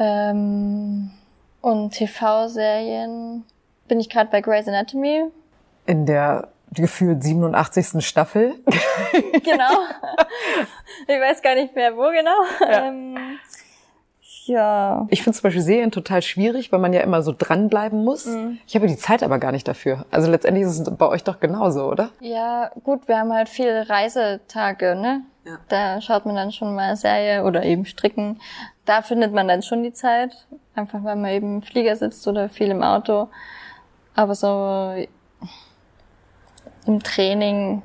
Ähm, 0.00 1.10
und 1.60 1.90
TV-Serien 1.92 3.44
bin 3.86 4.00
ich 4.00 4.08
gerade 4.08 4.30
bei 4.30 4.40
Grey's 4.40 4.66
Anatomy. 4.66 5.24
In 5.86 6.06
der 6.06 6.48
gefühlt 6.72 7.22
87. 7.22 8.04
Staffel. 8.04 8.54
genau. 9.44 9.74
Ich 11.06 11.20
weiß 11.20 11.42
gar 11.42 11.54
nicht 11.54 11.74
mehr, 11.74 11.96
wo 11.96 12.10
genau. 12.10 12.30
Ja. 12.60 12.88
Ähm, 12.88 13.18
ja. 14.46 15.06
Ich 15.10 15.22
finde 15.22 15.36
zum 15.36 15.42
Beispiel 15.44 15.62
Serien 15.62 15.90
total 15.90 16.22
schwierig, 16.22 16.72
weil 16.72 16.78
man 16.78 16.92
ja 16.92 17.02
immer 17.02 17.22
so 17.22 17.34
dranbleiben 17.36 18.04
muss. 18.04 18.26
Mhm. 18.26 18.58
Ich 18.66 18.74
habe 18.74 18.86
die 18.86 18.96
Zeit 18.96 19.22
aber 19.22 19.38
gar 19.38 19.52
nicht 19.52 19.68
dafür. 19.68 20.06
Also 20.10 20.30
letztendlich 20.30 20.64
ist 20.64 20.78
es 20.78 20.96
bei 20.96 21.06
euch 21.08 21.24
doch 21.24 21.40
genauso, 21.40 21.84
oder? 21.84 22.10
Ja, 22.20 22.70
gut, 22.82 23.06
wir 23.06 23.18
haben 23.18 23.32
halt 23.32 23.48
viele 23.48 23.88
Reisetage, 23.88 24.94
ne? 24.94 25.22
Da 25.68 26.00
schaut 26.00 26.26
man 26.26 26.34
dann 26.34 26.52
schon 26.52 26.74
mal 26.74 26.96
Serie 26.96 27.44
oder 27.44 27.62
eben 27.64 27.86
Stricken. 27.86 28.40
Da 28.84 29.02
findet 29.02 29.32
man 29.32 29.48
dann 29.48 29.62
schon 29.62 29.82
die 29.82 29.92
Zeit. 29.92 30.46
Einfach 30.74 31.04
weil 31.04 31.16
man 31.16 31.30
eben 31.30 31.56
im 31.56 31.62
Flieger 31.62 31.96
sitzt 31.96 32.26
oder 32.26 32.48
viel 32.48 32.68
im 32.68 32.82
Auto. 32.82 33.28
Aber 34.14 34.34
so 34.34 35.06
im 36.86 37.02
Training 37.02 37.82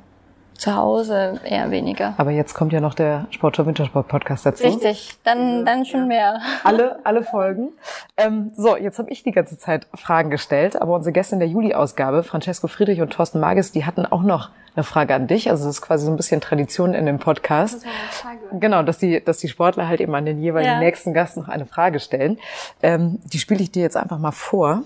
zu 0.58 0.74
Hause 0.74 1.40
eher 1.44 1.70
weniger. 1.70 2.14
Aber 2.18 2.30
jetzt 2.30 2.54
kommt 2.54 2.72
ja 2.72 2.80
noch 2.80 2.94
der 2.94 3.26
Sportschau 3.30 3.66
Wintersport 3.66 4.08
Podcast 4.08 4.46
dazu. 4.46 4.64
Richtig, 4.64 5.16
dann 5.24 5.64
dann 5.64 5.84
schon 5.84 6.08
mehr. 6.08 6.40
Alle 6.64 6.98
alle 7.04 7.22
Folgen. 7.22 7.70
Ähm, 8.16 8.52
so, 8.56 8.76
jetzt 8.76 8.98
habe 8.98 9.10
ich 9.10 9.22
die 9.22 9.32
ganze 9.32 9.58
Zeit 9.58 9.86
Fragen 9.94 10.30
gestellt, 10.30 10.80
aber 10.80 10.94
unsere 10.94 11.12
Gäste 11.12 11.34
in 11.34 11.40
der 11.40 11.48
Juli-Ausgabe, 11.48 12.22
Francesco 12.22 12.68
Friedrich 12.68 13.00
und 13.00 13.12
Thorsten 13.12 13.40
Magis, 13.40 13.72
die 13.72 13.84
hatten 13.84 14.06
auch 14.06 14.22
noch 14.22 14.50
eine 14.74 14.84
Frage 14.84 15.14
an 15.14 15.26
dich. 15.26 15.50
Also 15.50 15.64
das 15.64 15.76
ist 15.76 15.82
quasi 15.82 16.04
so 16.04 16.10
ein 16.10 16.16
bisschen 16.16 16.40
Tradition 16.40 16.94
in 16.94 17.06
dem 17.06 17.18
Podcast. 17.18 17.84
Das 17.84 18.20
Frage. 18.20 18.38
Genau, 18.60 18.82
dass 18.82 18.98
die 18.98 19.24
dass 19.24 19.38
die 19.38 19.48
Sportler 19.48 19.88
halt 19.88 20.00
eben 20.00 20.14
an 20.14 20.26
den 20.26 20.38
jeweiligen 20.38 20.72
ja. 20.72 20.78
nächsten 20.78 21.14
Gast 21.14 21.36
noch 21.36 21.48
eine 21.48 21.66
Frage 21.66 22.00
stellen. 22.00 22.38
Ähm, 22.82 23.18
die 23.24 23.38
spiele 23.38 23.62
ich 23.62 23.70
dir 23.70 23.82
jetzt 23.82 23.96
einfach 23.96 24.18
mal 24.18 24.32
vor. 24.32 24.82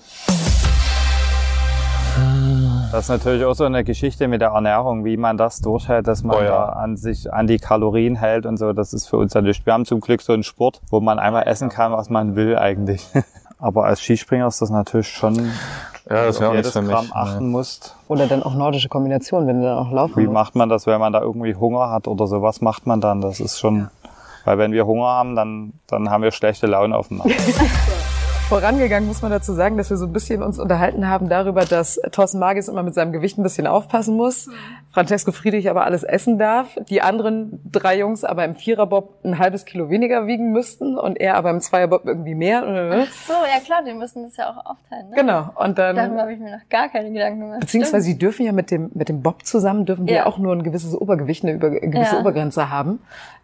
Das 2.93 3.05
ist 3.05 3.09
natürlich 3.09 3.45
auch 3.45 3.55
so 3.55 3.65
eine 3.65 3.85
Geschichte 3.85 4.27
mit 4.27 4.41
der 4.41 4.49
Ernährung, 4.49 5.05
wie 5.05 5.17
man 5.17 5.37
das 5.37 5.61
durchhält, 5.61 6.09
dass 6.09 6.25
man 6.25 6.39
oh 6.39 6.43
ja. 6.43 6.71
an 6.71 6.97
sich 6.97 7.33
an 7.33 7.47
die 7.47 7.59
Kalorien 7.59 8.17
hält 8.17 8.47
und 8.47 8.57
so. 8.57 8.73
Das 8.73 8.93
ist 8.93 9.07
für 9.07 9.17
uns 9.17 9.33
ja 9.33 9.43
nicht. 9.43 9.65
Wir 9.65 9.75
haben 9.75 9.85
zum 9.85 10.01
Glück 10.01 10.21
so 10.23 10.33
einen 10.33 10.43
Sport, 10.43 10.81
wo 10.91 11.01
man 11.01 11.21
einmal 11.21 11.47
essen 11.47 11.69
kann, 11.69 11.93
was 11.93 12.11
man 12.11 12.35
will 12.35 12.59
eigentlich. 12.59 13.07
Aber 13.61 13.85
als 13.85 14.01
Skispringer 14.01 14.49
ist 14.49 14.61
das 14.61 14.71
natürlich 14.71 15.07
schon, 15.07 15.37
ja, 16.09 16.27
das 16.27 16.43
auf 16.43 16.53
jedes 16.53 16.73
Gramm 16.73 16.87
mich, 16.87 17.15
achten 17.15 17.45
ne. 17.45 17.51
musst. 17.51 17.95
Oder 18.09 18.27
dann 18.27 18.43
auch 18.43 18.55
nordische 18.55 18.89
Kombinationen, 18.89 19.47
wenn 19.47 19.61
du 19.61 19.67
dann 19.67 19.79
auch 19.79 19.93
laufen 19.93 20.17
Wie 20.17 20.25
musst. 20.25 20.35
macht 20.35 20.57
man 20.57 20.69
das, 20.69 20.89
wenn 20.89 20.99
man 20.99 21.13
da 21.13 21.21
irgendwie 21.21 21.55
Hunger 21.55 21.91
hat 21.91 22.09
oder 22.09 22.27
so? 22.27 22.43
Was 22.43 22.61
macht 22.61 22.89
man 22.89 23.01
dann? 23.01 23.21
Das 23.21 23.39
ist 23.39 23.61
schon, 23.61 23.77
ja. 23.77 23.91
weil 24.45 24.59
wenn 24.59 24.73
wir 24.73 24.85
Hunger 24.87 25.07
haben, 25.07 25.37
dann, 25.37 25.75
dann 25.87 26.11
haben 26.11 26.25
wir 26.25 26.33
schlechte 26.33 26.67
Laune 26.67 26.97
auf 26.97 27.07
dem 27.07 27.19
Nacken. 27.19 27.35
vorangegangen, 28.51 29.07
muss 29.07 29.23
man 29.23 29.31
dazu 29.31 29.53
sagen, 29.53 29.77
dass 29.77 29.91
wir 29.91 29.97
so 29.97 30.07
ein 30.07 30.13
bisschen 30.13 30.43
uns 30.43 30.59
unterhalten 30.59 31.09
haben 31.09 31.29
darüber, 31.29 31.65
dass 31.65 32.01
Thorsten 32.11 32.41
Magis 32.41 32.67
immer 32.67 32.83
mit 32.83 32.95
seinem 32.95 33.13
Gewicht 33.13 33.39
ein 33.39 33.45
bisschen 33.45 33.69
aufpassen 33.69 34.17
muss. 34.17 34.49
Mhm. 34.49 34.53
Francesco 34.91 35.31
Friedrich 35.31 35.71
aber 35.71 35.85
alles 35.85 36.03
essen 36.03 36.37
darf. 36.37 36.77
Die 36.89 37.01
anderen 37.01 37.61
drei 37.71 37.97
Jungs 37.97 38.25
aber 38.25 38.45
im 38.45 38.57
Viererbob 38.57 39.25
ein 39.25 39.39
halbes 39.39 39.67
Kilo 39.67 39.89
weniger 39.89 40.27
wiegen 40.27 40.51
müssten 40.51 40.99
und 40.99 41.21
er 41.21 41.37
aber 41.37 41.51
im 41.51 41.61
Zweierbob 41.61 42.05
irgendwie 42.05 42.35
mehr. 42.35 42.65
Ach 42.65 43.13
so, 43.13 43.35
ja 43.35 43.61
klar, 43.65 43.85
die 43.87 43.95
müssen 43.95 44.25
das 44.25 44.37
ja 44.37 44.51
auch 44.51 44.67
aufteilen. 44.67 45.11
Ne? 45.11 45.15
Genau. 45.15 45.51
Und 45.55 45.79
dann. 45.79 45.95
Darüber 45.95 46.23
habe 46.23 46.33
ich 46.33 46.41
mir 46.41 46.51
noch 46.51 46.69
gar 46.69 46.89
keine 46.89 47.13
Gedanken 47.13 47.41
gemacht. 47.43 47.61
Beziehungsweise 47.61 48.05
sie 48.05 48.19
dürfen 48.19 48.45
ja 48.45 48.51
mit 48.51 48.73
dem 48.73 48.91
mit 48.95 49.09
dem 49.09 49.23
Bob 49.23 49.47
zusammen 49.47 49.87
dürfen 49.87 50.09
ja. 50.09 50.15
die 50.15 50.21
auch 50.23 50.39
nur 50.39 50.57
ein 50.57 50.65
gewisses 50.65 50.97
Obergewicht, 50.97 51.45
eine, 51.45 51.53
über, 51.53 51.71
gewisse 51.71 52.17
ja. 52.17 52.21
Obergrenze 52.21 52.69
haben. 52.69 52.99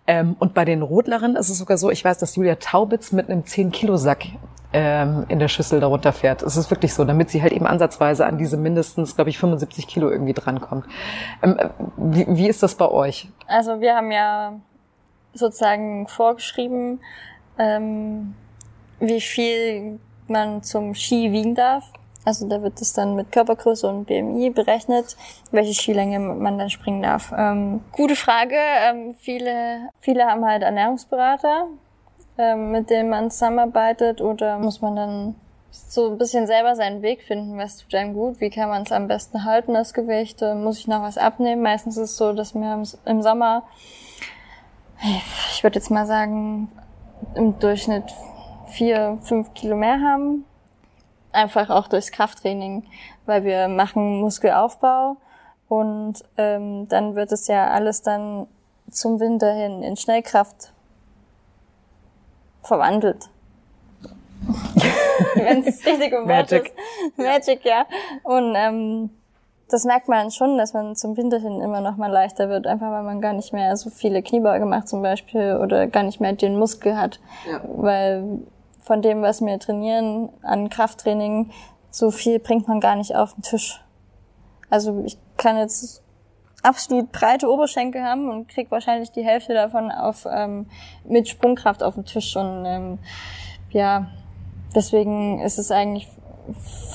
Ähm, 0.07 0.37
und 0.39 0.55
bei 0.55 0.65
den 0.65 0.83
Rodlerinnen 0.83 1.37
ist 1.37 1.49
es 1.49 1.59
sogar 1.59 1.79
so, 1.79 1.91
ich 1.91 2.05
weiß, 2.05 2.19
dass 2.19 2.37
Julia 2.37 2.57
Taubitz 2.57 3.13
mit 3.13 3.29
einem 3.29 3.43
10-Kilo-Sack 3.43 4.27
ähm, 4.73 5.25
in 5.29 5.39
der 5.39 5.49
Schüssel 5.49 5.81
darunter 5.81 6.13
fährt. 6.13 6.43
Es 6.43 6.57
ist 6.57 6.71
wirklich 6.71 6.95
so, 6.95 7.05
damit 7.05 7.31
sie 7.31 7.43
halt 7.43 7.53
eben 7.53 7.67
ansatzweise 7.67 8.27
an 8.27 8.39
diese 8.39 8.57
mindestens, 8.57 9.15
glaube 9.17 9.31
ich, 9.31 9.39
75 9.39 9.87
Kilo 9.87 10.11
irgendwie 10.11 10.33
drankommt. 10.33 10.87
Ähm, 11.43 11.59
äh, 11.59 11.69
wie, 11.97 12.27
wie 12.29 12.49
ist 12.49 12.63
das 12.63 12.75
bei 12.75 12.89
euch? 12.89 13.29
Also 13.47 13.81
wir 13.81 13.97
haben 13.97 14.11
ja 14.11 14.61
sozusagen 15.35 16.07
vorgeschrieben, 16.09 17.01
ähm, 17.59 18.35
wie 19.01 19.21
viel 19.21 19.99
man 20.29 20.63
zum 20.63 20.95
Ski 20.95 21.33
wiegen 21.33 21.55
darf. 21.55 21.85
Also 22.27 22.49
da 22.49 22.61
wird 22.61 22.81
es 22.81 22.93
dann 22.93 23.15
mit 23.15 23.31
Körpergröße 23.31 23.87
und 23.89 24.07
BMI 24.07 24.51
berechnet, 24.51 25.17
welche 25.53 25.75
Skilänge 25.75 26.19
man 26.19 26.59
dann 26.59 26.71
springen 26.71 27.01
darf. 27.01 27.33
Ähm, 27.37 27.83
gute 27.93 28.17
Frage. 28.17 28.57
Ähm, 28.57 29.15
viele, 29.17 29.91
viele 30.01 30.25
haben 30.27 30.45
halt 30.45 30.65
Ernährungsberater, 30.65 31.69
ähm, 32.37 32.73
mit 32.73 32.91
denen 32.91 33.11
man 33.11 33.31
zusammenarbeitet 33.31 34.21
oder 34.21 34.59
muss 34.59 34.81
man 34.81 34.97
dann 34.97 35.35
so 35.71 36.11
ein 36.11 36.19
bisschen 36.19 36.49
selber 36.49 36.75
seinen 36.75 37.01
Weg 37.03 37.23
finden, 37.23 37.59
was 37.59 37.77
tut 37.77 37.95
einem 37.95 38.13
gut, 38.13 38.41
wie 38.41 38.51
kann 38.51 38.71
man 38.71 38.83
es 38.83 38.91
am 38.91 39.07
besten 39.07 39.45
halten, 39.45 39.75
das 39.75 39.95
Gewicht, 39.95 40.43
äh, 40.43 40.57
muss 40.57 40.81
ich 40.81 40.89
noch 40.89 41.03
was 41.03 41.19
abnehmen. 41.19 41.63
Meistens 41.63 41.97
ist 41.97 42.11
es 42.11 42.17
so, 42.17 42.33
dass 42.33 42.57
wir 42.57 42.83
im 43.05 43.23
Sommer, 43.23 43.63
ich 45.53 45.63
würde 45.63 45.79
jetzt 45.79 45.93
mal 45.93 46.07
sagen, 46.07 46.73
im 47.37 47.57
Durchschnitt 47.61 48.13
vier, 48.67 49.19
fünf 49.23 49.55
Kilo 49.55 49.77
mehr 49.77 50.01
haben. 50.01 50.45
Einfach 51.37 51.69
auch 51.69 51.87
durchs 51.87 52.13
Krafttraining, 52.13 52.85
weil 53.27 53.45
wir 53.45 53.69
machen 53.69 54.21
Muskelaufbau 54.21 55.19
und 55.69 56.15
ähm, 56.39 56.89
dann 56.89 57.15
wird 57.15 57.31
es 57.31 57.47
ja 57.47 57.69
alles 57.69 58.01
dann 58.01 58.47
zum 58.91 59.21
Winter 59.21 59.53
hin 59.53 59.83
in 59.83 59.99
Schnellkraft 59.99 60.73
verwandelt. 62.63 63.29
Wenn 65.35 65.63
es 65.63 65.85
richtig 65.85 66.15
um 66.15 66.27
Magic. 66.27 66.67
ist. 66.67 67.19
Magic, 67.19 67.65
ja. 67.65 67.85
Und 68.23 68.55
ähm, 68.57 69.11
das 69.69 69.85
merkt 69.85 70.09
man 70.09 70.31
schon, 70.31 70.57
dass 70.57 70.73
man 70.73 70.97
zum 70.97 71.19
Winter 71.19 71.39
hin 71.39 71.61
immer 71.61 71.83
noch 71.83 71.99
mal 71.99 72.11
leichter 72.11 72.49
wird, 72.49 72.67
einfach 72.67 72.91
weil 72.91 73.03
man 73.03 73.21
gar 73.21 73.35
nicht 73.35 73.53
mehr 73.53 73.77
so 73.77 73.91
viele 73.91 74.23
Kniebeuge 74.23 74.65
macht 74.65 74.89
zum 74.89 75.03
Beispiel 75.03 75.59
oder 75.61 75.87
gar 75.87 76.05
nicht 76.05 76.19
mehr 76.19 76.33
den 76.33 76.59
Muskel 76.59 76.97
hat. 76.97 77.21
Ja. 77.51 77.61
Weil 77.65 78.41
von 78.87 79.03
dem, 79.03 79.21
was 79.21 79.41
wir 79.41 79.59
trainieren 79.59 80.31
an 80.43 80.71
Krafttraining, 80.71 81.51
so 81.91 82.13
viel 82.13 82.39
bringt 82.39 82.69
man 82.69 82.79
gar 82.79 82.95
nicht 82.95 83.17
auf 83.17 83.35
den 83.35 83.43
Tisch. 83.43 83.83
Also 84.71 85.03
ich 85.05 85.19
kann 85.37 85.59
jetzt 85.59 86.03
absolut 86.63 87.11
breite 87.11 87.51
Oberschenkel 87.51 88.03
haben 88.03 88.31
und 88.31 88.49
krieg 88.49 88.71
wahrscheinlich 88.71 89.11
die 89.11 89.25
Hälfte 89.25 89.55
davon 89.55 89.91
auf 89.91 90.25
ähm, 90.31 90.67
mit 91.05 91.29
Sprungkraft 91.29 91.83
auf 91.83 91.95
den 91.95 92.05
Tisch 92.05 92.37
und 92.37 92.65
ähm, 92.65 92.99
ja, 93.71 94.07
deswegen 94.75 95.41
ist 95.41 95.59
es 95.59 95.73
eigentlich 95.73 96.09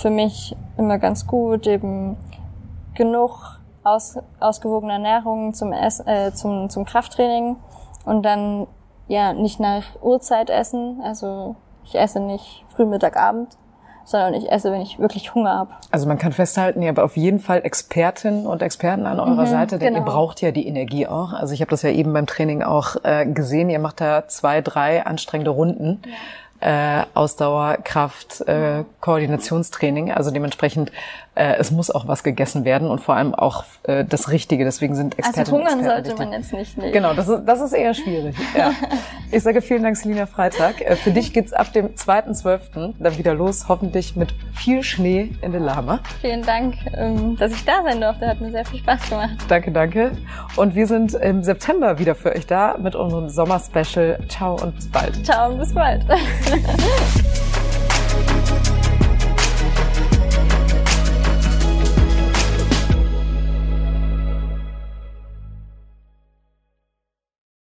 für 0.02 0.10
mich 0.10 0.56
immer 0.78 0.98
ganz 0.98 1.28
gut, 1.28 1.68
eben 1.68 2.16
genug 2.94 3.60
aus, 3.84 4.18
ausgewogene 4.40 4.94
Ernährung 4.94 5.54
zum, 5.54 5.74
Ess, 5.74 6.00
äh, 6.06 6.32
zum, 6.34 6.70
zum 6.70 6.86
Krafttraining 6.86 7.58
und 8.06 8.24
dann 8.24 8.68
ja 9.08 9.34
nicht 9.34 9.60
nach 9.60 9.84
Uhrzeit 10.02 10.50
essen. 10.50 11.02
Also 11.04 11.58
ich 11.84 11.96
esse 11.96 12.20
nicht 12.20 12.64
früh, 12.70 12.86
Mittag, 12.86 13.18
Abend, 13.18 13.50
sondern 14.04 14.34
ich 14.34 14.52
esse, 14.52 14.72
wenn 14.72 14.82
ich 14.82 15.00
wirklich 15.00 15.34
Hunger 15.34 15.54
habe. 15.54 15.72
Also 15.92 16.08
man 16.08 16.18
kann 16.18 16.32
festhalten, 16.32 16.82
ihr 16.82 16.90
habt 16.90 17.00
auf 17.00 17.18
jeden 17.18 17.40
Fall 17.40 17.62
Expertinnen 17.64 18.46
und 18.46 18.62
Experten 18.62 19.06
an 19.06 19.20
eurer 19.20 19.46
mhm, 19.46 19.48
Seite, 19.48 19.78
denn 19.78 19.94
genau. 19.94 20.06
ihr 20.06 20.12
braucht 20.12 20.42
ja 20.42 20.52
die 20.52 20.68
Energie 20.68 21.08
auch. 21.08 21.34
Also 21.34 21.54
ich 21.54 21.62
habe 21.62 21.72
das 21.72 21.82
ja 21.82 21.90
eben 21.90 22.14
beim 22.14 22.28
Training 22.28 22.64
auch 22.64 22.96
äh, 23.04 23.26
gesehen. 23.26 23.70
Ihr 23.70 23.80
macht 23.80 24.02
da 24.02 24.28
zwei, 24.28 24.62
drei 24.62 25.06
anstrengende 25.06 25.52
Runden. 25.52 26.02
Ja 26.06 26.12
äh, 26.62 27.04
Ausdauer, 27.14 27.78
Kraft, 27.84 28.42
äh, 28.48 28.84
Koordinationstraining. 29.02 30.12
Also 30.12 30.32
dementsprechend, 30.32 30.92
äh, 31.36 31.56
es 31.58 31.72
muss 31.72 31.92
auch 31.92 32.08
was 32.08 32.24
gegessen 32.24 32.66
werden 32.66 32.90
und 32.90 33.02
vor 33.02 33.16
allem 33.16 33.34
auch 33.36 33.64
äh, 33.84 34.06
das 34.06 34.30
Richtige. 34.30 34.64
Deswegen 34.64 34.96
sind 34.96 35.18
Experten. 35.18 35.40
Also 35.40 35.52
hungern 35.54 35.84
sollte 35.84 36.16
man 36.16 36.32
jetzt 36.32 36.54
nicht. 36.54 36.78
Nee. 36.78 36.92
Genau, 36.92 37.14
das 37.14 37.28
ist, 37.28 37.46
das 37.46 37.62
ist 37.62 37.74
eher 37.74 37.94
schwierig. 37.94 38.36
Ja. 38.58 38.72
Ich 39.34 39.44
sage 39.44 39.62
vielen 39.62 39.82
Dank, 39.82 39.96
Selina 39.96 40.26
Freitag. 40.26 40.82
Äh, 40.82 40.98
für 40.98 41.12
dich 41.12 41.32
geht's 41.32 41.54
ab 41.54 41.72
dem 41.72 41.96
2.12. 41.96 42.96
dann 43.00 43.18
wieder 43.18 43.34
los, 43.34 43.70
hoffentlich 43.70 44.18
mit 44.18 44.34
viel 44.54 44.84
Schnee 44.84 45.32
in 45.42 45.54
der 45.54 45.62
Lama. 45.62 46.02
Vielen 46.20 46.44
Dank, 46.44 46.76
ähm, 46.94 47.38
dass 47.38 47.54
ich 47.54 47.64
da 47.64 47.82
sein 47.82 48.02
durfte. 48.02 48.28
Hat 48.28 48.42
mir 48.42 48.52
sehr 48.52 48.66
viel 48.66 48.80
Spaß 48.80 49.10
gemacht. 49.10 49.38
Danke, 49.48 49.72
danke. 49.72 50.12
Und 50.58 50.76
wir 50.76 50.86
sind 50.86 51.14
im 51.14 51.44
September 51.44 51.98
wieder 51.98 52.14
für 52.14 52.36
euch 52.36 52.46
da 52.46 52.76
mit 52.78 52.94
unserem 52.94 53.30
Sommer-Special. 53.30 54.20
Ciao 54.28 54.56
und 54.62 54.76
bis 54.76 54.92
bald. 54.92 55.26
Ciao 55.26 55.50
und 55.50 55.60
bis 55.60 55.74
bald. 55.74 56.04
Thank 56.52 58.50
you. 58.50 58.61